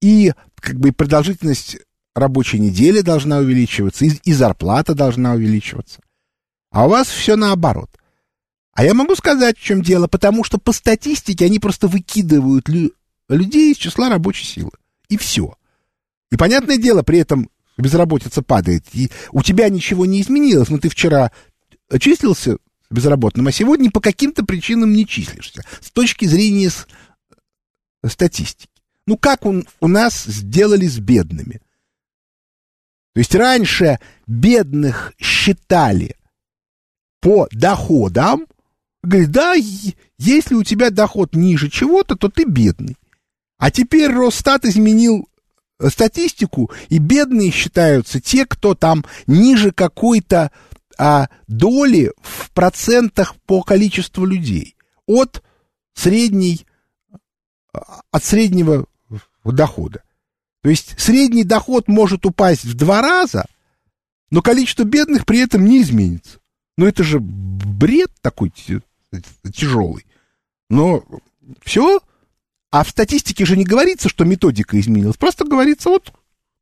и 0.00 0.32
как 0.56 0.78
бы 0.78 0.92
продолжительность 0.92 1.78
рабочей 2.14 2.58
недели 2.58 3.00
должна 3.00 3.38
увеличиваться, 3.38 4.04
и, 4.04 4.10
и 4.24 4.32
зарплата 4.32 4.94
должна 4.94 5.32
увеличиваться. 5.32 6.00
А 6.70 6.86
у 6.86 6.90
вас 6.90 7.08
все 7.08 7.36
наоборот. 7.36 7.90
А 8.74 8.84
я 8.84 8.94
могу 8.94 9.14
сказать, 9.14 9.58
в 9.58 9.62
чем 9.62 9.82
дело, 9.82 10.08
потому 10.08 10.44
что 10.44 10.58
по 10.58 10.72
статистике 10.72 11.44
они 11.46 11.58
просто 11.58 11.88
выкидывают 11.88 12.68
лю 12.68 12.92
людей 13.28 13.72
из 13.72 13.78
числа 13.78 14.08
рабочей 14.08 14.44
силы. 14.44 14.72
И 15.08 15.16
все. 15.16 15.54
И 16.30 16.36
понятное 16.36 16.76
дело, 16.76 17.02
при 17.02 17.18
этом 17.18 17.48
безработица 17.78 18.42
падает. 18.42 18.84
И 18.92 19.10
у 19.32 19.42
тебя 19.42 19.68
ничего 19.68 20.06
не 20.06 20.20
изменилось, 20.20 20.68
но 20.68 20.78
ты 20.78 20.88
вчера 20.88 21.32
числился 21.98 22.56
безработным, 22.90 23.46
а 23.46 23.52
сегодня 23.52 23.90
по 23.90 24.00
каким-то 24.00 24.44
причинам 24.44 24.92
не 24.92 25.06
числишься. 25.06 25.64
С 25.80 25.90
точки 25.90 26.26
зрения 26.26 26.70
с... 26.70 26.86
статистики. 28.06 28.68
Ну, 29.06 29.16
как 29.16 29.46
он, 29.46 29.66
у 29.80 29.88
нас 29.88 30.24
сделали 30.24 30.86
с 30.86 30.98
бедными? 30.98 31.60
То 33.14 33.18
есть 33.18 33.34
раньше 33.34 33.98
бедных 34.26 35.12
считали 35.18 36.16
по 37.20 37.48
доходам, 37.50 38.46
Говорит, 39.02 39.32
да, 39.32 39.54
если 40.18 40.54
у 40.54 40.62
тебя 40.62 40.90
доход 40.90 41.34
ниже 41.34 41.68
чего-то, 41.68 42.14
то 42.14 42.28
ты 42.28 42.44
бедный. 42.44 42.96
А 43.58 43.70
теперь 43.70 44.10
Росстат 44.10 44.64
изменил 44.64 45.28
э, 45.28 45.31
статистику, 45.90 46.70
и 46.88 46.98
бедные 46.98 47.50
считаются 47.50 48.20
те, 48.20 48.46
кто 48.46 48.74
там 48.74 49.04
ниже 49.26 49.72
какой-то 49.72 50.50
а, 50.98 51.28
доли 51.48 52.12
в 52.20 52.50
процентах 52.52 53.34
по 53.46 53.62
количеству 53.62 54.24
людей. 54.24 54.76
От 55.06 55.42
средней, 55.94 56.66
а, 57.72 58.02
от 58.10 58.24
среднего 58.24 58.86
дохода. 59.44 60.02
То 60.62 60.70
есть 60.70 60.98
средний 60.98 61.44
доход 61.44 61.88
может 61.88 62.24
упасть 62.24 62.64
в 62.64 62.74
два 62.74 63.02
раза, 63.02 63.46
но 64.30 64.42
количество 64.42 64.84
бедных 64.84 65.26
при 65.26 65.40
этом 65.40 65.64
не 65.64 65.82
изменится. 65.82 66.38
Но 66.76 66.86
это 66.86 67.02
же 67.02 67.18
бред 67.20 68.10
такой 68.20 68.52
тяжелый. 69.52 70.06
Но 70.70 71.04
все. 71.62 72.00
А 72.72 72.84
в 72.84 72.88
статистике 72.88 73.44
же 73.44 73.56
не 73.56 73.64
говорится, 73.64 74.08
что 74.08 74.24
методика 74.24 74.80
изменилась. 74.80 75.18
Просто 75.18 75.44
говорится, 75.44 75.90
вот 75.90 76.10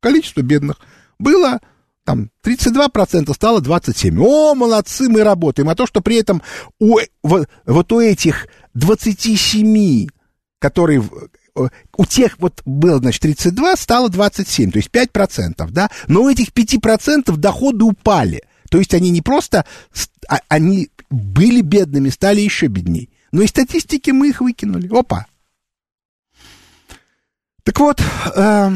количество 0.01 0.41
бедных 0.41 0.77
было 1.17 1.61
там 2.03 2.29
32% 2.45 3.33
стало 3.33 3.61
27%. 3.61 4.19
О, 4.19 4.53
молодцы, 4.53 5.07
мы 5.07 5.23
работаем. 5.23 5.69
А 5.69 5.75
то, 5.75 5.87
что 5.87 6.01
при 6.01 6.17
этом 6.17 6.41
у, 6.79 6.99
вот, 7.23 7.47
вот 7.65 7.91
у 7.93 8.01
этих 8.01 8.47
27, 8.73 10.07
которые 10.59 11.01
у 11.97 12.05
тех 12.05 12.37
вот 12.39 12.61
было, 12.65 12.97
значит, 12.99 13.21
32, 13.21 13.77
стало 13.77 14.09
27, 14.09 14.71
то 14.71 14.79
есть 14.79 14.89
5%, 14.89 15.69
да, 15.71 15.89
но 16.07 16.23
у 16.23 16.29
этих 16.29 16.49
5% 16.49 17.35
доходы 17.37 17.85
упали. 17.85 18.41
То 18.69 18.79
есть 18.79 18.93
они 18.93 19.11
не 19.11 19.21
просто, 19.21 19.65
а, 20.27 20.39
они 20.49 20.89
были 21.09 21.61
бедными, 21.61 22.09
стали 22.09 22.41
еще 22.41 22.67
бедней. 22.67 23.09
Но 23.31 23.41
из 23.41 23.49
статистики 23.49 24.11
мы 24.11 24.29
их 24.29 24.41
выкинули. 24.41 24.89
Опа. 24.93 25.27
Так 27.63 27.79
вот, 27.79 28.01
э, 28.01 28.71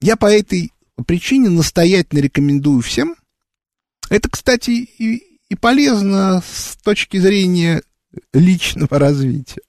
я 0.00 0.16
по 0.16 0.26
этой 0.26 0.72
причине 1.06 1.48
настоятельно 1.48 2.20
рекомендую 2.20 2.82
всем. 2.82 3.16
Это, 4.10 4.28
кстати, 4.28 4.70
и, 4.70 5.40
и 5.48 5.54
полезно 5.54 6.42
с 6.46 6.76
точки 6.82 7.18
зрения 7.18 7.82
личного 8.32 8.98
развития. 8.98 9.62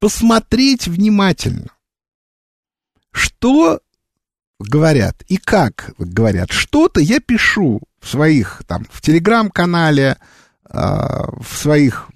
Посмотреть 0.00 0.86
внимательно, 0.86 1.68
что 3.10 3.80
говорят 4.58 5.22
и 5.28 5.36
как 5.36 5.92
говорят. 5.98 6.52
Что-то 6.52 7.00
я 7.00 7.20
пишу 7.20 7.80
в 8.00 8.08
своих, 8.08 8.62
там, 8.66 8.86
в 8.90 9.00
телеграм-канале, 9.00 10.16
э, 10.70 10.74
в 10.74 11.56
своих 11.56 12.08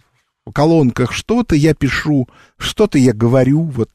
колонках, 0.54 1.12
что-то 1.12 1.54
я 1.54 1.74
пишу, 1.74 2.28
что-то 2.56 2.98
я 2.98 3.12
говорю, 3.12 3.62
вот 3.62 3.90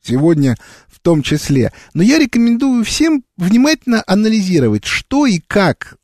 сегодня 0.00 0.56
в 0.88 1.00
том 1.00 1.22
числе. 1.22 1.72
Но 1.94 2.02
я 2.02 2.18
рекомендую 2.18 2.84
всем 2.84 3.24
внимательно 3.36 4.02
анализировать, 4.06 4.84
что 4.84 5.26
и 5.26 5.38
как 5.38 5.98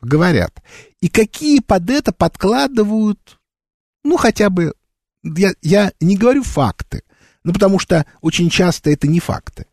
говорят, 0.00 0.62
и 1.00 1.08
какие 1.08 1.60
под 1.60 1.90
это 1.90 2.12
подкладывают, 2.12 3.38
ну, 4.04 4.16
хотя 4.16 4.50
бы, 4.50 4.74
я, 5.22 5.52
я 5.62 5.92
не 6.00 6.16
говорю 6.16 6.42
факты, 6.42 7.02
ну, 7.44 7.52
потому 7.52 7.78
что 7.78 8.06
очень 8.20 8.50
часто 8.50 8.90
это 8.90 9.06
не 9.06 9.20
факты, 9.20 9.66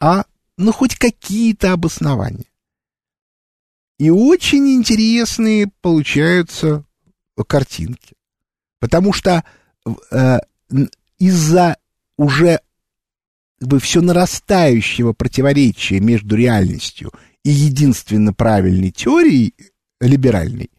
а 0.00 0.24
ну, 0.56 0.72
хоть 0.72 0.96
какие-то 0.96 1.72
обоснования. 1.72 2.46
И 3.98 4.10
очень 4.10 4.68
интересные 4.74 5.70
получаются 5.80 6.84
картинки. 7.46 8.14
Потому 8.80 9.12
что 9.12 9.44
э, 10.10 10.38
из-за 11.18 11.76
уже 12.16 12.60
как 13.60 13.68
бы 13.68 13.80
все 13.80 14.00
нарастающего 14.00 15.12
противоречия 15.12 16.00
между 16.00 16.36
реальностью 16.36 17.12
и 17.44 17.50
единственно 17.50 18.32
правильной 18.32 18.90
теорией 18.90 19.54
либеральной, 20.00 20.70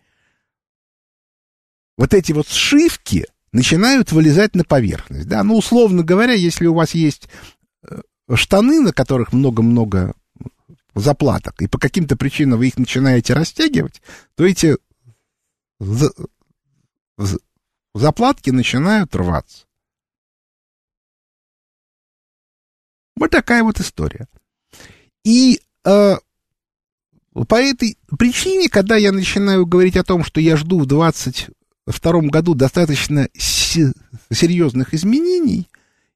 вот 1.97 2.13
эти 2.13 2.31
вот 2.31 2.47
сшивки 2.47 3.25
начинают 3.51 4.11
вылезать 4.11 4.55
на 4.55 4.63
поверхность. 4.63 5.27
Да? 5.27 5.43
Ну, 5.43 5.57
условно 5.57 6.03
говоря, 6.03 6.33
если 6.33 6.65
у 6.65 6.73
вас 6.73 6.93
есть 6.93 7.29
э, 7.87 8.01
штаны, 8.35 8.81
на 8.81 8.91
которых 8.91 9.31
много-много 9.31 10.13
заплаток, 10.95 11.61
и 11.61 11.67
по 11.67 11.77
каким-то 11.77 12.17
причинам 12.17 12.59
вы 12.59 12.67
их 12.67 12.77
начинаете 12.77 13.33
растягивать, 13.33 14.01
то 14.35 14.45
эти 14.45 14.75
заплатки 17.93 18.49
начинают 18.49 19.15
рваться. 19.15 19.65
Вот 23.15 23.31
такая 23.31 23.63
вот 23.63 23.79
история. 23.79 24.27
И 25.23 25.61
э, 25.85 26.15
по 27.47 27.55
этой 27.55 27.97
причине, 28.17 28.69
когда 28.69 28.95
я 28.95 29.11
начинаю 29.11 29.65
говорить 29.65 29.97
о 29.97 30.03
том, 30.03 30.23
что 30.23 30.39
я 30.39 30.57
жду 30.57 30.79
в 30.79 30.85
22 30.85 32.21
году 32.21 32.53
достаточно 32.53 33.27
серьезных 33.33 34.93
изменений 34.93 35.67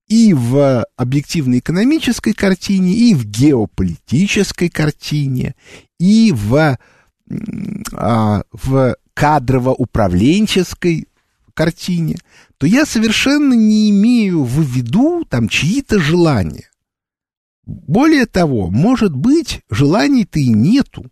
и 0.07 0.33
в 0.33 0.85
объективной 0.95 1.59
экономической 1.59 2.33
картине, 2.33 2.93
и 2.93 3.13
в 3.13 3.25
геополитической 3.25 4.69
картине, 4.69 5.55
и 5.99 6.31
в, 6.33 6.77
а, 7.93 8.43
в 8.51 8.95
кадрово-управленческой 9.13 11.07
картине, 11.53 12.17
то 12.57 12.65
я 12.67 12.85
совершенно 12.85 13.53
не 13.53 13.89
имею 13.89 14.43
в 14.43 14.61
виду 14.61 15.25
там 15.25 15.49
чьи-то 15.49 15.99
желания. 15.99 16.69
Более 17.67 18.25
того, 18.25 18.69
может 18.69 19.13
быть, 19.13 19.59
желаний-то 19.69 20.39
и 20.39 20.47
нету, 20.47 21.11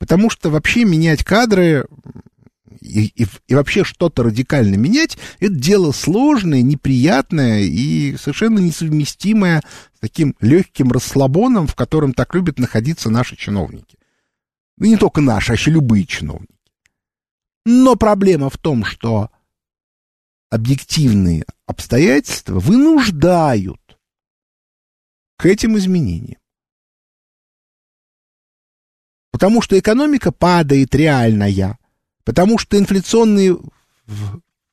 потому 0.00 0.28
что 0.28 0.50
вообще 0.50 0.84
менять 0.84 1.22
кадры 1.22 1.86
и, 2.80 3.12
и, 3.14 3.26
и 3.46 3.54
вообще 3.54 3.84
что-то 3.84 4.24
радикально 4.24 4.74
менять, 4.74 5.16
это 5.38 5.54
дело 5.54 5.92
сложное, 5.92 6.62
неприятное 6.62 7.60
и 7.60 8.16
совершенно 8.16 8.58
несовместимое 8.58 9.62
с 9.94 10.00
таким 10.00 10.34
легким 10.40 10.90
расслабоном, 10.90 11.68
в 11.68 11.76
котором 11.76 12.12
так 12.12 12.34
любят 12.34 12.58
находиться 12.58 13.08
наши 13.08 13.36
чиновники. 13.36 13.96
Ну, 14.78 14.86
не 14.86 14.96
только 14.96 15.20
наши, 15.20 15.52
а 15.52 15.54
еще 15.54 15.70
любые 15.70 16.06
чиновники. 16.06 16.50
Но 17.64 17.94
проблема 17.94 18.50
в 18.50 18.58
том, 18.58 18.84
что 18.84 19.30
объективные 20.50 21.44
обстоятельства 21.66 22.58
вынуждают 22.58 23.78
к 25.44 25.46
этим 25.46 25.76
изменениям. 25.76 26.40
Потому 29.30 29.60
что 29.60 29.78
экономика 29.78 30.32
падает 30.32 30.94
реальная, 30.94 31.78
потому 32.24 32.56
что 32.56 32.78
инфляционные 32.78 33.58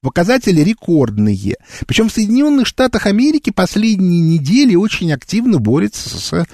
показатели 0.02 0.62
рекордные. 0.62 1.58
Причем 1.86 2.08
в 2.08 2.14
Соединенных 2.14 2.68
Штатах 2.68 3.06
Америки 3.06 3.50
последние 3.50 4.22
недели 4.22 4.76
очень 4.76 5.12
активно 5.12 5.60
борются 5.60 6.08
с 6.08 6.48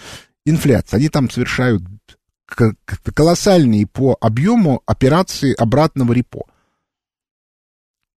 инфляцией. 0.47 1.01
Они 1.01 1.10
там 1.10 1.30
совершают 1.30 1.84
колоссальные 2.47 3.86
по 3.86 4.17
объему 4.19 4.82
операции 4.88 5.53
обратного 5.53 6.12
репо. 6.13 6.47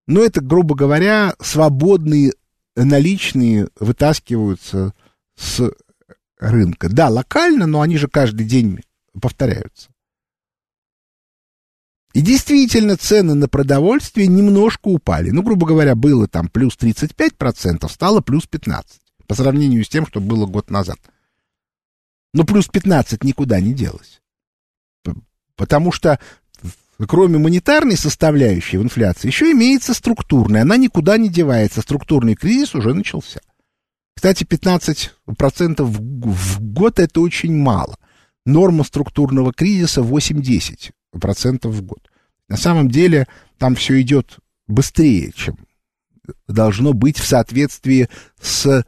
Но 0.07 0.23
это, 0.23 0.39
грубо 0.39 0.75
говоря, 0.75 1.35
свободные 1.41 2.35
наличные 2.77 3.67
вытаскиваются 3.81 4.93
с 5.35 5.73
рынка. 6.39 6.89
Да, 6.89 7.09
локально, 7.09 7.67
но 7.67 7.81
они 7.81 7.97
же 7.97 8.07
каждый 8.07 8.45
день 8.45 8.81
повторяются. 9.19 9.89
И 12.13 12.21
действительно, 12.21 12.97
цены 12.97 13.35
на 13.35 13.47
продовольствие 13.47 14.27
немножко 14.27 14.87
упали. 14.87 15.29
Ну, 15.29 15.43
грубо 15.43 15.67
говоря, 15.67 15.95
было 15.95 16.27
там 16.27 16.47
плюс 16.47 16.75
35%, 16.75 17.87
стало 17.89 18.21
плюс 18.21 18.47
15%. 18.49 18.83
По 19.27 19.35
сравнению 19.35 19.85
с 19.85 19.89
тем, 19.89 20.07
что 20.07 20.19
было 20.19 20.47
год 20.47 20.71
назад. 20.71 20.97
Но 22.33 22.45
плюс 22.45 22.67
15 22.67 23.23
никуда 23.23 23.61
не 23.61 23.73
делось. 23.73 24.21
Потому 25.55 25.91
что 25.91 26.19
кроме 27.07 27.37
монетарной 27.37 27.95
составляющей 27.95 28.77
в 28.77 28.83
инфляции, 28.83 29.27
еще 29.27 29.51
имеется 29.51 29.93
структурная. 29.93 30.63
Она 30.63 30.77
никуда 30.77 31.17
не 31.17 31.29
девается. 31.29 31.81
Структурный 31.81 32.35
кризис 32.35 32.73
уже 32.75 32.93
начался. 32.93 33.39
Кстати, 34.19 34.43
15% 34.43 35.81
в 35.81 36.61
год 36.61 36.99
это 36.99 37.21
очень 37.21 37.55
мало. 37.55 37.97
Норма 38.45 38.83
структурного 38.83 39.53
кризиса 39.53 40.01
8-10% 40.01 40.91
в 41.69 41.81
год. 41.83 42.11
На 42.49 42.57
самом 42.57 42.89
деле 42.89 43.29
там 43.57 43.75
все 43.75 44.01
идет 44.01 44.39
быстрее, 44.67 45.31
чем 45.31 45.55
должно 46.49 46.91
быть 46.91 47.17
в 47.17 47.25
соответствии 47.25 48.09
с, 48.41 48.83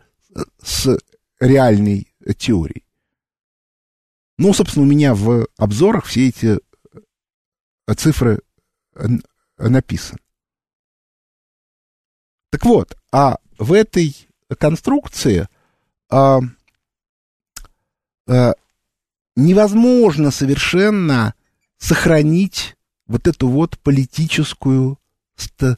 с 0.62 1.00
реальной 1.40 2.14
теорией. 2.38 2.84
Ну, 4.38 4.54
собственно, 4.54 4.86
у 4.86 4.90
меня 4.90 5.16
в 5.16 5.48
обзорах 5.58 6.08
все 6.08 6.28
эти 6.28 6.60
цифры 7.96 8.42
написаны. 9.58 10.20
Так 12.50 12.66
вот, 12.66 12.98
а 13.14 13.38
в 13.58 13.72
этой 13.72 14.28
конструкции 14.56 15.48
а, 16.10 16.40
а, 18.28 18.54
невозможно 19.36 20.32
совершенно 20.32 21.34
сохранить 21.78 22.76
вот 23.08 23.28
эту 23.28 23.48
вот 23.48 23.78
политическую 23.80 25.00
ста 25.36 25.78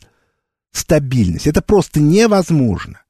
стабильность. 0.71 1.45
Это 1.45 1.61
просто 1.61 1.99
невозможно. 1.99 3.03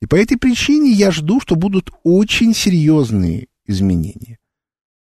И 0.00 0.06
по 0.06 0.14
этой 0.14 0.36
причине 0.36 0.90
я 0.90 1.10
жду, 1.10 1.40
что 1.40 1.56
будут 1.56 1.90
очень 2.04 2.54
серьезные 2.54 3.48
изменения. 3.66 4.38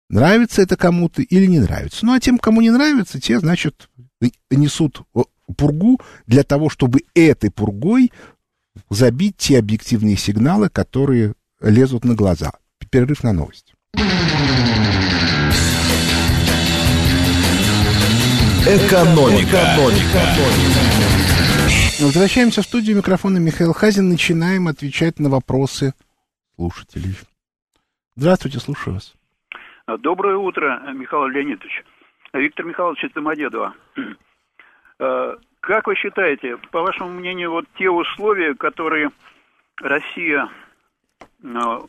Нравится 0.09 0.61
это 0.61 0.77
кому-то 0.77 1.21
или 1.21 1.45
не 1.45 1.59
нравится. 1.59 2.05
Ну, 2.05 2.13
а 2.13 2.19
тем, 2.19 2.37
кому 2.37 2.61
не 2.61 2.69
нравится, 2.69 3.19
те, 3.19 3.39
значит, 3.39 3.89
несут 4.51 5.01
пургу 5.57 5.99
для 6.27 6.43
того, 6.43 6.69
чтобы 6.69 7.01
этой 7.13 7.49
пургой 7.49 8.11
забить 8.89 9.37
те 9.37 9.59
объективные 9.59 10.17
сигналы, 10.17 10.69
которые 10.69 11.33
лезут 11.61 12.05
на 12.05 12.15
глаза. 12.15 12.51
Перерыв 12.91 13.23
на 13.23 13.33
новость. 13.33 13.73
Экономика. 18.67 19.75
Экономика. 19.75 20.21
Возвращаемся 21.99 22.61
в 22.61 22.65
студию 22.65 22.97
микрофона 22.97 23.37
Михаил 23.37 23.73
Хазин. 23.73 24.09
Начинаем 24.09 24.67
отвечать 24.67 25.19
на 25.19 25.29
вопросы 25.29 25.93
слушателей. 26.55 27.15
Здравствуйте, 28.15 28.59
слушаю 28.59 28.95
вас. 28.95 29.13
Доброе 29.99 30.37
утро, 30.37 30.81
Михаил 30.93 31.27
Леонидович. 31.27 31.83
Виктор 32.33 32.65
Михайлович 32.65 33.03
из 33.03 33.11
Домодедова. 33.11 33.73
Э, 35.65 35.67
как 35.67 35.87
вы 35.87 35.95
считаете, 35.95 36.57
по 36.71 36.81
вашему 36.81 37.09
мнению, 37.09 37.51
вот 37.51 37.65
те 37.77 37.89
условия, 37.89 38.53
которые 38.55 39.11
Россия 39.81 40.49
э, 41.43 41.79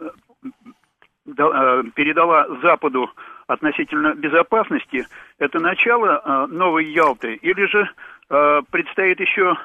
э, 0.00 1.82
передала 1.94 2.46
Западу 2.62 3.10
относительно 3.46 4.14
безопасности, 4.14 5.06
это 5.38 5.60
начало 5.60 6.46
новой 6.48 6.86
Ялты, 6.86 7.34
или 7.34 7.66
же 7.66 7.88
предстоит 8.28 9.20
еще 9.20 9.56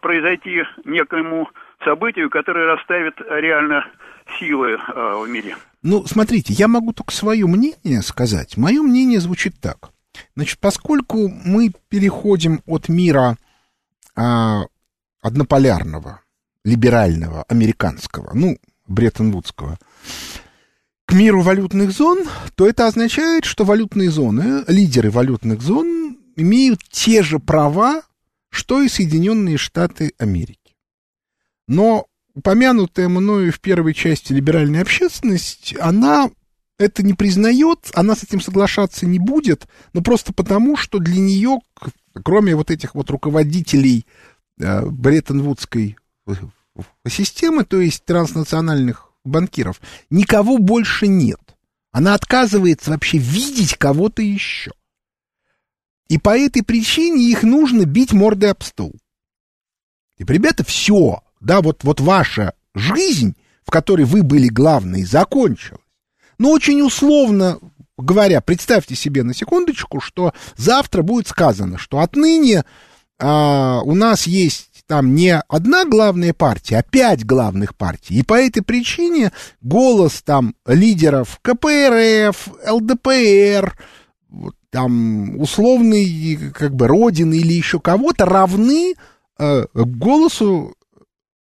произойти 0.00 0.62
некоему 0.86 1.50
событию, 1.84 2.30
которое 2.30 2.64
расставит 2.64 3.20
реально 3.28 3.86
силы 4.38 4.78
в 4.78 5.28
мире? 5.28 5.56
Ну, 5.82 6.06
смотрите, 6.06 6.54
я 6.54 6.66
могу 6.66 6.94
только 6.94 7.12
свое 7.12 7.46
мнение 7.46 8.00
сказать. 8.00 8.56
Мое 8.56 8.80
мнение 8.80 9.20
звучит 9.20 9.60
так. 9.60 9.90
Значит, 10.36 10.58
поскольку 10.58 11.28
мы 11.28 11.72
переходим 11.88 12.62
от 12.66 12.88
мира 12.88 13.36
а, 14.14 14.64
однополярного, 15.20 16.20
либерального, 16.64 17.44
американского, 17.48 18.32
ну, 18.34 18.58
Бреттон-Вудского, 18.86 19.78
к 21.06 21.12
миру 21.12 21.42
валютных 21.42 21.90
зон, 21.90 22.24
то 22.54 22.68
это 22.68 22.86
означает, 22.86 23.44
что 23.44 23.64
валютные 23.64 24.10
зоны, 24.10 24.64
лидеры 24.68 25.10
валютных 25.10 25.60
зон 25.60 26.18
имеют 26.36 26.80
те 26.88 27.22
же 27.22 27.38
права, 27.38 28.02
что 28.50 28.80
и 28.82 28.88
Соединенные 28.88 29.56
Штаты 29.56 30.12
Америки. 30.18 30.76
Но 31.66 32.06
упомянутая 32.34 33.08
мною 33.08 33.52
в 33.52 33.60
первой 33.60 33.94
части 33.94 34.32
либеральная 34.32 34.82
общественность, 34.82 35.74
она 35.80 36.30
это 36.80 37.02
не 37.02 37.12
признает, 37.12 37.90
она 37.92 38.16
с 38.16 38.24
этим 38.24 38.40
соглашаться 38.40 39.04
не 39.04 39.18
будет, 39.18 39.68
но 39.92 40.00
просто 40.00 40.32
потому, 40.32 40.78
что 40.78 40.98
для 40.98 41.20
нее, 41.20 41.58
кроме 42.24 42.56
вот 42.56 42.70
этих 42.70 42.94
вот 42.94 43.10
руководителей 43.10 44.06
э, 44.58 44.86
Бреттон-Вудской 44.86 45.98
системы, 47.06 47.64
то 47.64 47.80
есть 47.80 48.06
транснациональных 48.06 49.12
банкиров, 49.24 49.78
никого 50.08 50.56
больше 50.56 51.06
нет. 51.06 51.40
Она 51.92 52.14
отказывается 52.14 52.92
вообще 52.92 53.18
видеть 53.18 53.76
кого-то 53.76 54.22
еще. 54.22 54.72
И 56.08 56.16
по 56.16 56.36
этой 56.36 56.62
причине 56.62 57.30
их 57.30 57.42
нужно 57.42 57.84
бить 57.84 58.14
мордой 58.14 58.52
об 58.52 58.62
стол. 58.62 58.94
И, 60.16 60.24
ребята, 60.24 60.64
все, 60.64 61.22
да, 61.40 61.60
вот, 61.60 61.84
вот 61.84 62.00
ваша 62.00 62.54
жизнь, 62.74 63.36
в 63.64 63.70
которой 63.70 64.06
вы 64.06 64.22
были 64.22 64.48
главной, 64.48 65.04
закончилась. 65.04 65.80
Но 66.40 66.52
очень 66.52 66.80
условно 66.80 67.58
говоря, 67.98 68.40
представьте 68.40 68.94
себе 68.94 69.24
на 69.24 69.34
секундочку, 69.34 70.00
что 70.00 70.32
завтра 70.56 71.02
будет 71.02 71.28
сказано, 71.28 71.76
что 71.76 71.98
отныне 71.98 72.64
а, 73.18 73.82
у 73.84 73.94
нас 73.94 74.26
есть 74.26 74.84
там 74.86 75.14
не 75.14 75.38
одна 75.48 75.84
главная 75.84 76.32
партия, 76.32 76.78
а 76.78 76.82
пять 76.82 77.26
главных 77.26 77.76
партий. 77.76 78.14
И 78.14 78.22
по 78.22 78.40
этой 78.40 78.62
причине 78.62 79.32
голос 79.60 80.22
там 80.22 80.54
лидеров 80.64 81.38
КПРФ, 81.42 82.48
ЛДПР, 82.66 83.76
там 84.70 85.38
условный 85.38 86.52
как 86.54 86.74
бы 86.74 86.88
Родины 86.88 87.34
или 87.34 87.52
еще 87.52 87.80
кого-то 87.80 88.24
равны 88.24 88.94
э, 89.38 89.66
голосу 89.74 90.74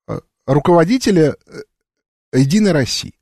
э, 0.09 0.19
руководителя 0.47 1.37
э, 1.47 2.39
Единой 2.39 2.73
России 2.73 3.15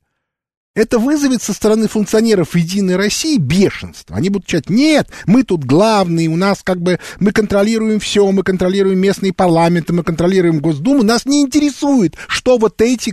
это 0.79 0.97
вызовет 0.97 1.41
со 1.41 1.53
стороны 1.53 1.87
функционеров 1.87 2.55
Единой 2.55 2.95
России 2.95 3.37
бешенство. 3.37 4.15
Они 4.15 4.29
будут 4.29 4.47
кричать, 4.47 4.69
нет, 4.69 5.09
мы 5.25 5.43
тут 5.43 5.65
главные, 5.65 6.29
у 6.29 6.37
нас 6.37 6.61
как 6.63 6.81
бы, 6.81 6.99
мы 7.19 7.31
контролируем 7.31 7.99
все, 7.99 8.31
мы 8.31 8.43
контролируем 8.43 8.99
местные 8.99 9.33
парламенты, 9.33 9.91
мы 9.91 10.03
контролируем 10.03 10.59
Госдуму, 10.59 11.03
нас 11.03 11.25
не 11.25 11.41
интересует, 11.41 12.15
что 12.27 12.57
вот 12.57 12.81
эти 12.81 13.09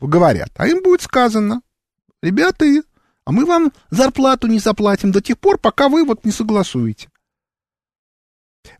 говорят. 0.00 0.50
А 0.56 0.66
им 0.66 0.82
будет 0.82 1.02
сказано, 1.02 1.60
ребята, 2.22 2.64
а 3.24 3.32
мы 3.32 3.44
вам 3.44 3.72
зарплату 3.90 4.46
не 4.46 4.58
заплатим 4.58 5.12
до 5.12 5.20
тех 5.20 5.38
пор, 5.38 5.58
пока 5.58 5.90
вы 5.90 6.04
вот 6.04 6.24
не 6.24 6.32
согласуете. 6.32 7.08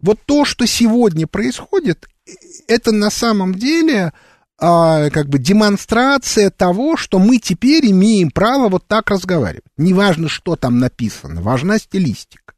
Вот 0.01 0.19
то, 0.25 0.45
что 0.45 0.67
сегодня 0.67 1.27
происходит, 1.27 2.09
э, 2.27 2.33
это 2.67 2.93
на 2.93 3.11
самом 3.11 3.55
деле 3.55 4.13
а, 4.61 5.11
как 5.11 5.29
бы 5.29 5.39
демонстрация 5.39 6.51
того, 6.51 6.97
что 6.97 7.19
мы 7.19 7.39
теперь 7.39 7.91
имеем 7.91 8.31
право 8.31 8.69
вот 8.69 8.87
так 8.87 9.11
разговаривать. 9.11 9.65
Неважно, 9.77 10.29
что 10.29 10.57
там 10.57 10.79
написано, 10.81 11.41
важна 11.41 11.79
стилистика. 11.79 12.55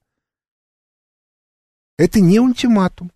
Это 1.98 2.20
не 2.20 2.40
ультиматум, 2.40 3.12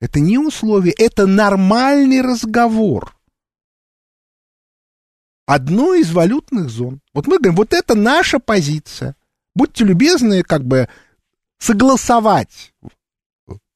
это 0.00 0.20
не 0.20 0.38
условие, 0.38 0.92
это 0.92 1.26
нормальный 1.26 2.20
разговор. 2.20 3.16
Одно 5.46 5.94
из 5.94 6.12
валютных 6.12 6.68
зон. 6.68 7.00
Вот 7.14 7.26
мы 7.26 7.38
говорим, 7.38 7.56
вот 7.56 7.72
это 7.72 7.94
наша 7.94 8.38
позиция. 8.38 9.16
Будьте 9.54 9.84
любезны, 9.84 10.42
как 10.42 10.62
бы 10.62 10.90
согласовать 11.58 12.74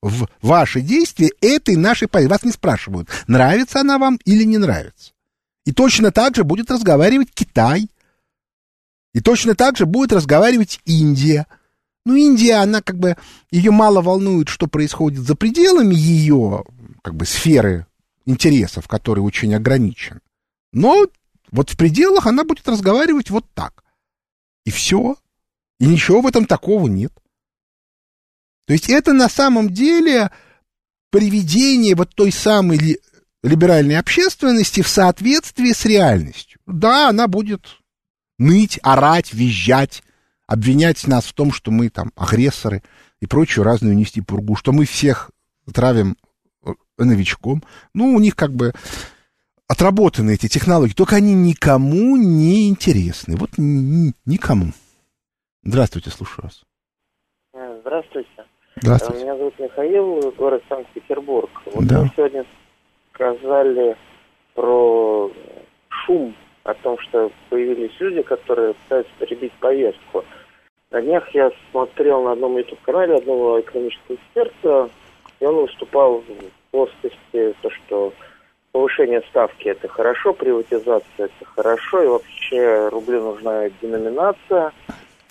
в 0.03 0.29
ваши 0.43 0.81
действия 0.81 1.31
этой 1.41 1.77
нашей 1.77 2.09
позиции. 2.09 2.31
Вас 2.31 2.43
не 2.43 2.53
спрашивают, 2.53 3.09
нравится 3.29 3.81
она 3.81 3.99
вам 3.99 4.19
или 4.25 4.45
не 4.45 4.59
нравится. 4.59 5.13
И 5.65 5.73
точно 5.73 6.11
так 6.11 6.35
же 6.35 6.45
будет 6.45 6.71
разговаривать 6.71 7.31
Китай. 7.33 7.89
И 9.15 9.21
точно 9.21 9.55
так 9.55 9.77
же 9.77 9.87
будет 9.87 10.13
разговаривать 10.13 10.81
Индия. 10.85 11.47
Ну, 12.05 12.17
Индия, 12.17 12.57
она 12.57 12.83
как 12.83 12.99
бы, 12.99 13.17
ее 13.51 13.71
мало 13.71 14.03
волнует, 14.03 14.49
что 14.49 14.67
происходит 14.67 15.21
за 15.21 15.37
пределами 15.37 15.95
ее, 15.95 16.65
как 17.03 17.15
бы, 17.15 17.25
сферы 17.25 17.87
интересов, 18.27 18.89
которые 18.89 19.25
очень 19.25 19.55
ограничены. 19.55 20.21
Но 20.73 21.07
вот 21.53 21.71
в 21.71 21.77
пределах 21.77 22.27
она 22.27 22.43
будет 22.43 22.67
разговаривать 22.67 23.31
вот 23.31 23.45
так. 23.55 23.85
И 24.65 24.71
все. 24.71 25.17
И 25.79 25.87
ничего 25.87 26.23
в 26.23 26.27
этом 26.27 26.47
такого 26.47 26.89
нет. 26.89 27.13
То 28.67 28.73
есть 28.73 28.89
это 28.89 29.13
на 29.13 29.29
самом 29.29 29.71
деле 29.71 30.31
приведение 31.11 31.95
вот 31.95 32.15
той 32.15 32.33
самой 32.33 32.99
либеральной 33.43 33.99
общественности 33.99 34.83
в 34.83 34.89
соответствии 34.89 35.73
с 35.73 35.85
реальностью. 35.85 36.61
Да, 36.67 37.09
она 37.09 37.29
будет 37.29 37.67
ныть, 38.39 38.79
орать, 38.83 39.33
визжать, 39.33 40.03
обвинять 40.47 41.07
нас 41.07 41.27
в 41.27 41.33
том, 41.33 41.53
что 41.53 41.71
мы 41.71 41.89
там 41.89 42.13
агрессоры 42.17 42.83
и 43.21 43.27
прочую 43.27 43.65
разную 43.65 43.97
нести 43.97 44.21
пургу, 44.21 44.57
что 44.57 44.73
мы 44.73 44.85
всех 44.85 45.31
травим 45.73 46.17
э, 46.65 46.73
новичком. 46.99 47.63
Ну, 47.95 48.15
у 48.15 48.21
них 48.21 48.37
как 48.37 48.55
бы 48.55 48.73
отработаны 49.69 50.33
эти 50.35 50.49
технологии, 50.49 50.93
только 50.93 51.17
они 51.17 51.35
никому 51.35 52.17
не 52.17 52.69
интересны. 52.69 53.37
Вот 53.37 53.51
никому. 53.57 54.73
Здравствуйте, 55.63 56.11
слушаю 56.11 56.45
вас. 56.45 56.63
Здравствуйте. 57.81 58.45
Здравствуйте. 58.83 59.23
Меня 59.23 59.37
зовут 59.37 59.55
Михаил, 59.61 60.35
город 60.37 60.65
Санкт-Петербург. 60.69 61.51
Вот 61.67 61.87
да. 61.87 62.01
мы 62.01 62.11
сегодня 62.17 62.45
сказали 63.15 63.97
про 64.55 65.31
шум, 65.89 66.35
о 66.65 66.75
том, 66.75 66.99
что 66.99 67.31
появились 67.49 67.93
люди, 68.01 68.23
которые 68.23 68.75
пытаются 68.75 69.13
перебить 69.21 69.53
повестку. 69.61 70.25
На 70.91 71.01
днях 71.01 71.33
я 71.33 71.53
смотрел 71.71 72.25
на 72.25 72.33
одном 72.33 72.57
YouTube-канале 72.57 73.19
одного 73.19 73.61
экономического 73.61 74.17
эксперта, 74.17 74.91
и 75.39 75.45
он 75.45 75.55
выступал 75.63 76.19
в 76.19 76.73
плоскости 76.73 77.55
то, 77.63 77.71
что 77.71 78.13
повышение 78.73 79.23
ставки 79.31 79.69
это 79.69 79.87
хорошо, 79.87 80.33
приватизация 80.33 81.05
это 81.17 81.45
хорошо, 81.55 82.03
и 82.03 82.09
вообще 82.09 82.89
рублю 82.89 83.23
нужна 83.23 83.69
деноминация. 83.81 84.73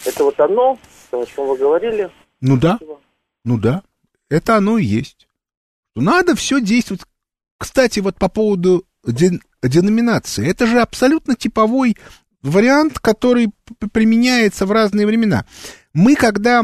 Это 0.05 0.23
вот 0.23 0.39
оно, 0.39 0.77
о 1.11 1.25
чем 1.25 1.47
вы 1.47 1.57
говорили? 1.57 2.09
Ну 2.39 2.57
да. 2.57 2.77
Спасибо. 2.77 2.97
Ну 3.43 3.57
да, 3.57 3.83
это 4.29 4.57
оно 4.57 4.77
и 4.77 4.85
есть. 4.85 5.27
Надо 5.95 6.35
все 6.35 6.61
действовать. 6.61 7.03
Кстати, 7.57 7.99
вот 7.99 8.15
по 8.17 8.29
поводу 8.29 8.85
ден 9.05 9.41
деноминации, 9.61 10.47
это 10.47 10.65
же 10.65 10.79
абсолютно 10.79 11.35
типовой 11.35 11.95
вариант, 12.41 12.99
который 12.99 13.51
применяется 13.93 14.65
в 14.65 14.71
разные 14.71 15.05
времена. 15.05 15.45
Мы 15.93 16.15
когда 16.15 16.63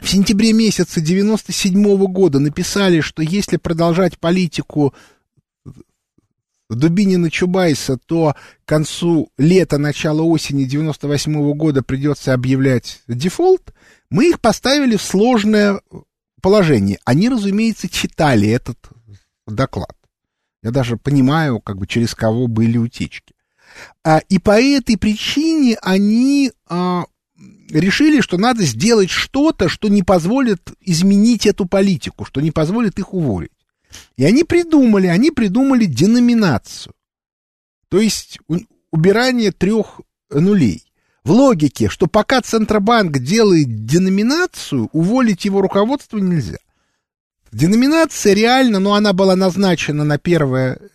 в 0.00 0.08
сентябре 0.08 0.52
месяце 0.52 1.00
97 1.00 1.74
-го 1.74 2.06
года 2.06 2.38
написали, 2.38 3.00
что 3.00 3.22
если 3.22 3.56
продолжать 3.56 4.18
политику 4.18 4.94
Дубинина 6.70 7.30
Чубайса, 7.30 7.96
то 7.96 8.34
к 8.64 8.68
концу 8.68 9.30
лета, 9.38 9.78
начала 9.78 10.22
осени 10.22 10.64
98 10.64 11.34
-го 11.34 11.54
года 11.54 11.82
придется 11.82 12.34
объявлять 12.34 13.02
дефолт, 13.08 13.74
мы 14.10 14.30
их 14.30 14.40
поставили 14.40 14.96
в 14.96 15.02
сложное 15.02 15.80
положение. 16.40 16.98
Они, 17.04 17.28
разумеется, 17.28 17.88
читали 17.88 18.48
этот 18.48 18.78
доклад. 19.46 19.96
Я 20.62 20.70
даже 20.70 20.96
понимаю, 20.96 21.60
как 21.60 21.78
бы 21.78 21.86
через 21.86 22.14
кого 22.14 22.46
были 22.46 22.78
утечки. 22.78 23.34
А, 24.04 24.18
и 24.28 24.38
по 24.38 24.60
этой 24.60 24.96
причине 24.96 25.76
они 25.82 26.52
а, 26.66 27.04
решили, 27.70 28.20
что 28.20 28.38
надо 28.38 28.64
сделать 28.64 29.10
что-то, 29.10 29.68
что 29.68 29.88
не 29.88 30.02
позволит 30.02 30.72
изменить 30.80 31.46
эту 31.46 31.66
политику, 31.66 32.24
что 32.24 32.40
не 32.40 32.50
позволит 32.50 32.98
их 32.98 33.14
уволить. 33.14 33.52
И 34.16 34.24
они 34.24 34.44
придумали, 34.44 35.06
они 35.06 35.30
придумали 35.30 35.84
деноминацию. 35.84 36.94
То 37.88 38.00
есть 38.00 38.38
убирание 38.90 39.52
трех 39.52 40.00
нулей 40.30 40.87
в 41.28 41.30
логике, 41.30 41.90
что 41.90 42.06
пока 42.06 42.40
Центробанк 42.40 43.18
делает 43.18 43.84
деноминацию, 43.84 44.88
уволить 44.92 45.44
его 45.44 45.60
руководство 45.60 46.16
нельзя. 46.16 46.56
Деноминация 47.52 48.32
реально, 48.32 48.78
но 48.78 48.94
она 48.94 49.12
была 49.12 49.36
назначена 49.36 50.04
на 50.04 50.14
1 50.14 50.40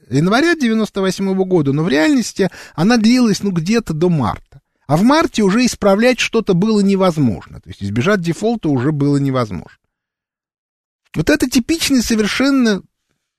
января 0.10 0.56
98 0.56 1.36
года, 1.44 1.72
но 1.72 1.84
в 1.84 1.90
реальности 1.90 2.50
она 2.74 2.98
длилась 2.98 3.44
ну 3.44 3.52
где-то 3.52 3.94
до 3.94 4.10
марта. 4.10 4.62
А 4.88 4.98
в 4.98 5.04
марте 5.04 5.44
уже 5.44 5.68
исправлять 5.68 6.20
что-то 6.20 6.56
было 6.56 6.80
невозможно. 6.80 7.62
То 7.62 7.70
есть 7.70 7.84
избежать 7.84 8.22
дефолта 8.22 8.70
уже 8.70 8.92
было 8.92 9.18
невозможно. 9.18 9.78
Вот 11.16 11.30
это 11.30 11.48
типичный 11.48 12.02
совершенно 12.02 12.82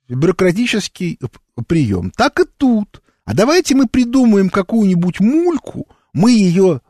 бюрократический 0.09 1.19
прием. 1.67 2.13
Так 2.13 2.39
и 2.39 2.45
тут. 2.45 3.03
А 3.25 3.35
давайте 3.35 3.75
мы 3.75 3.89
придумаем 3.89 4.49
какую-нибудь 4.49 5.19
мульку, 5.19 5.89
мы 6.15 6.31
ее 6.31 6.81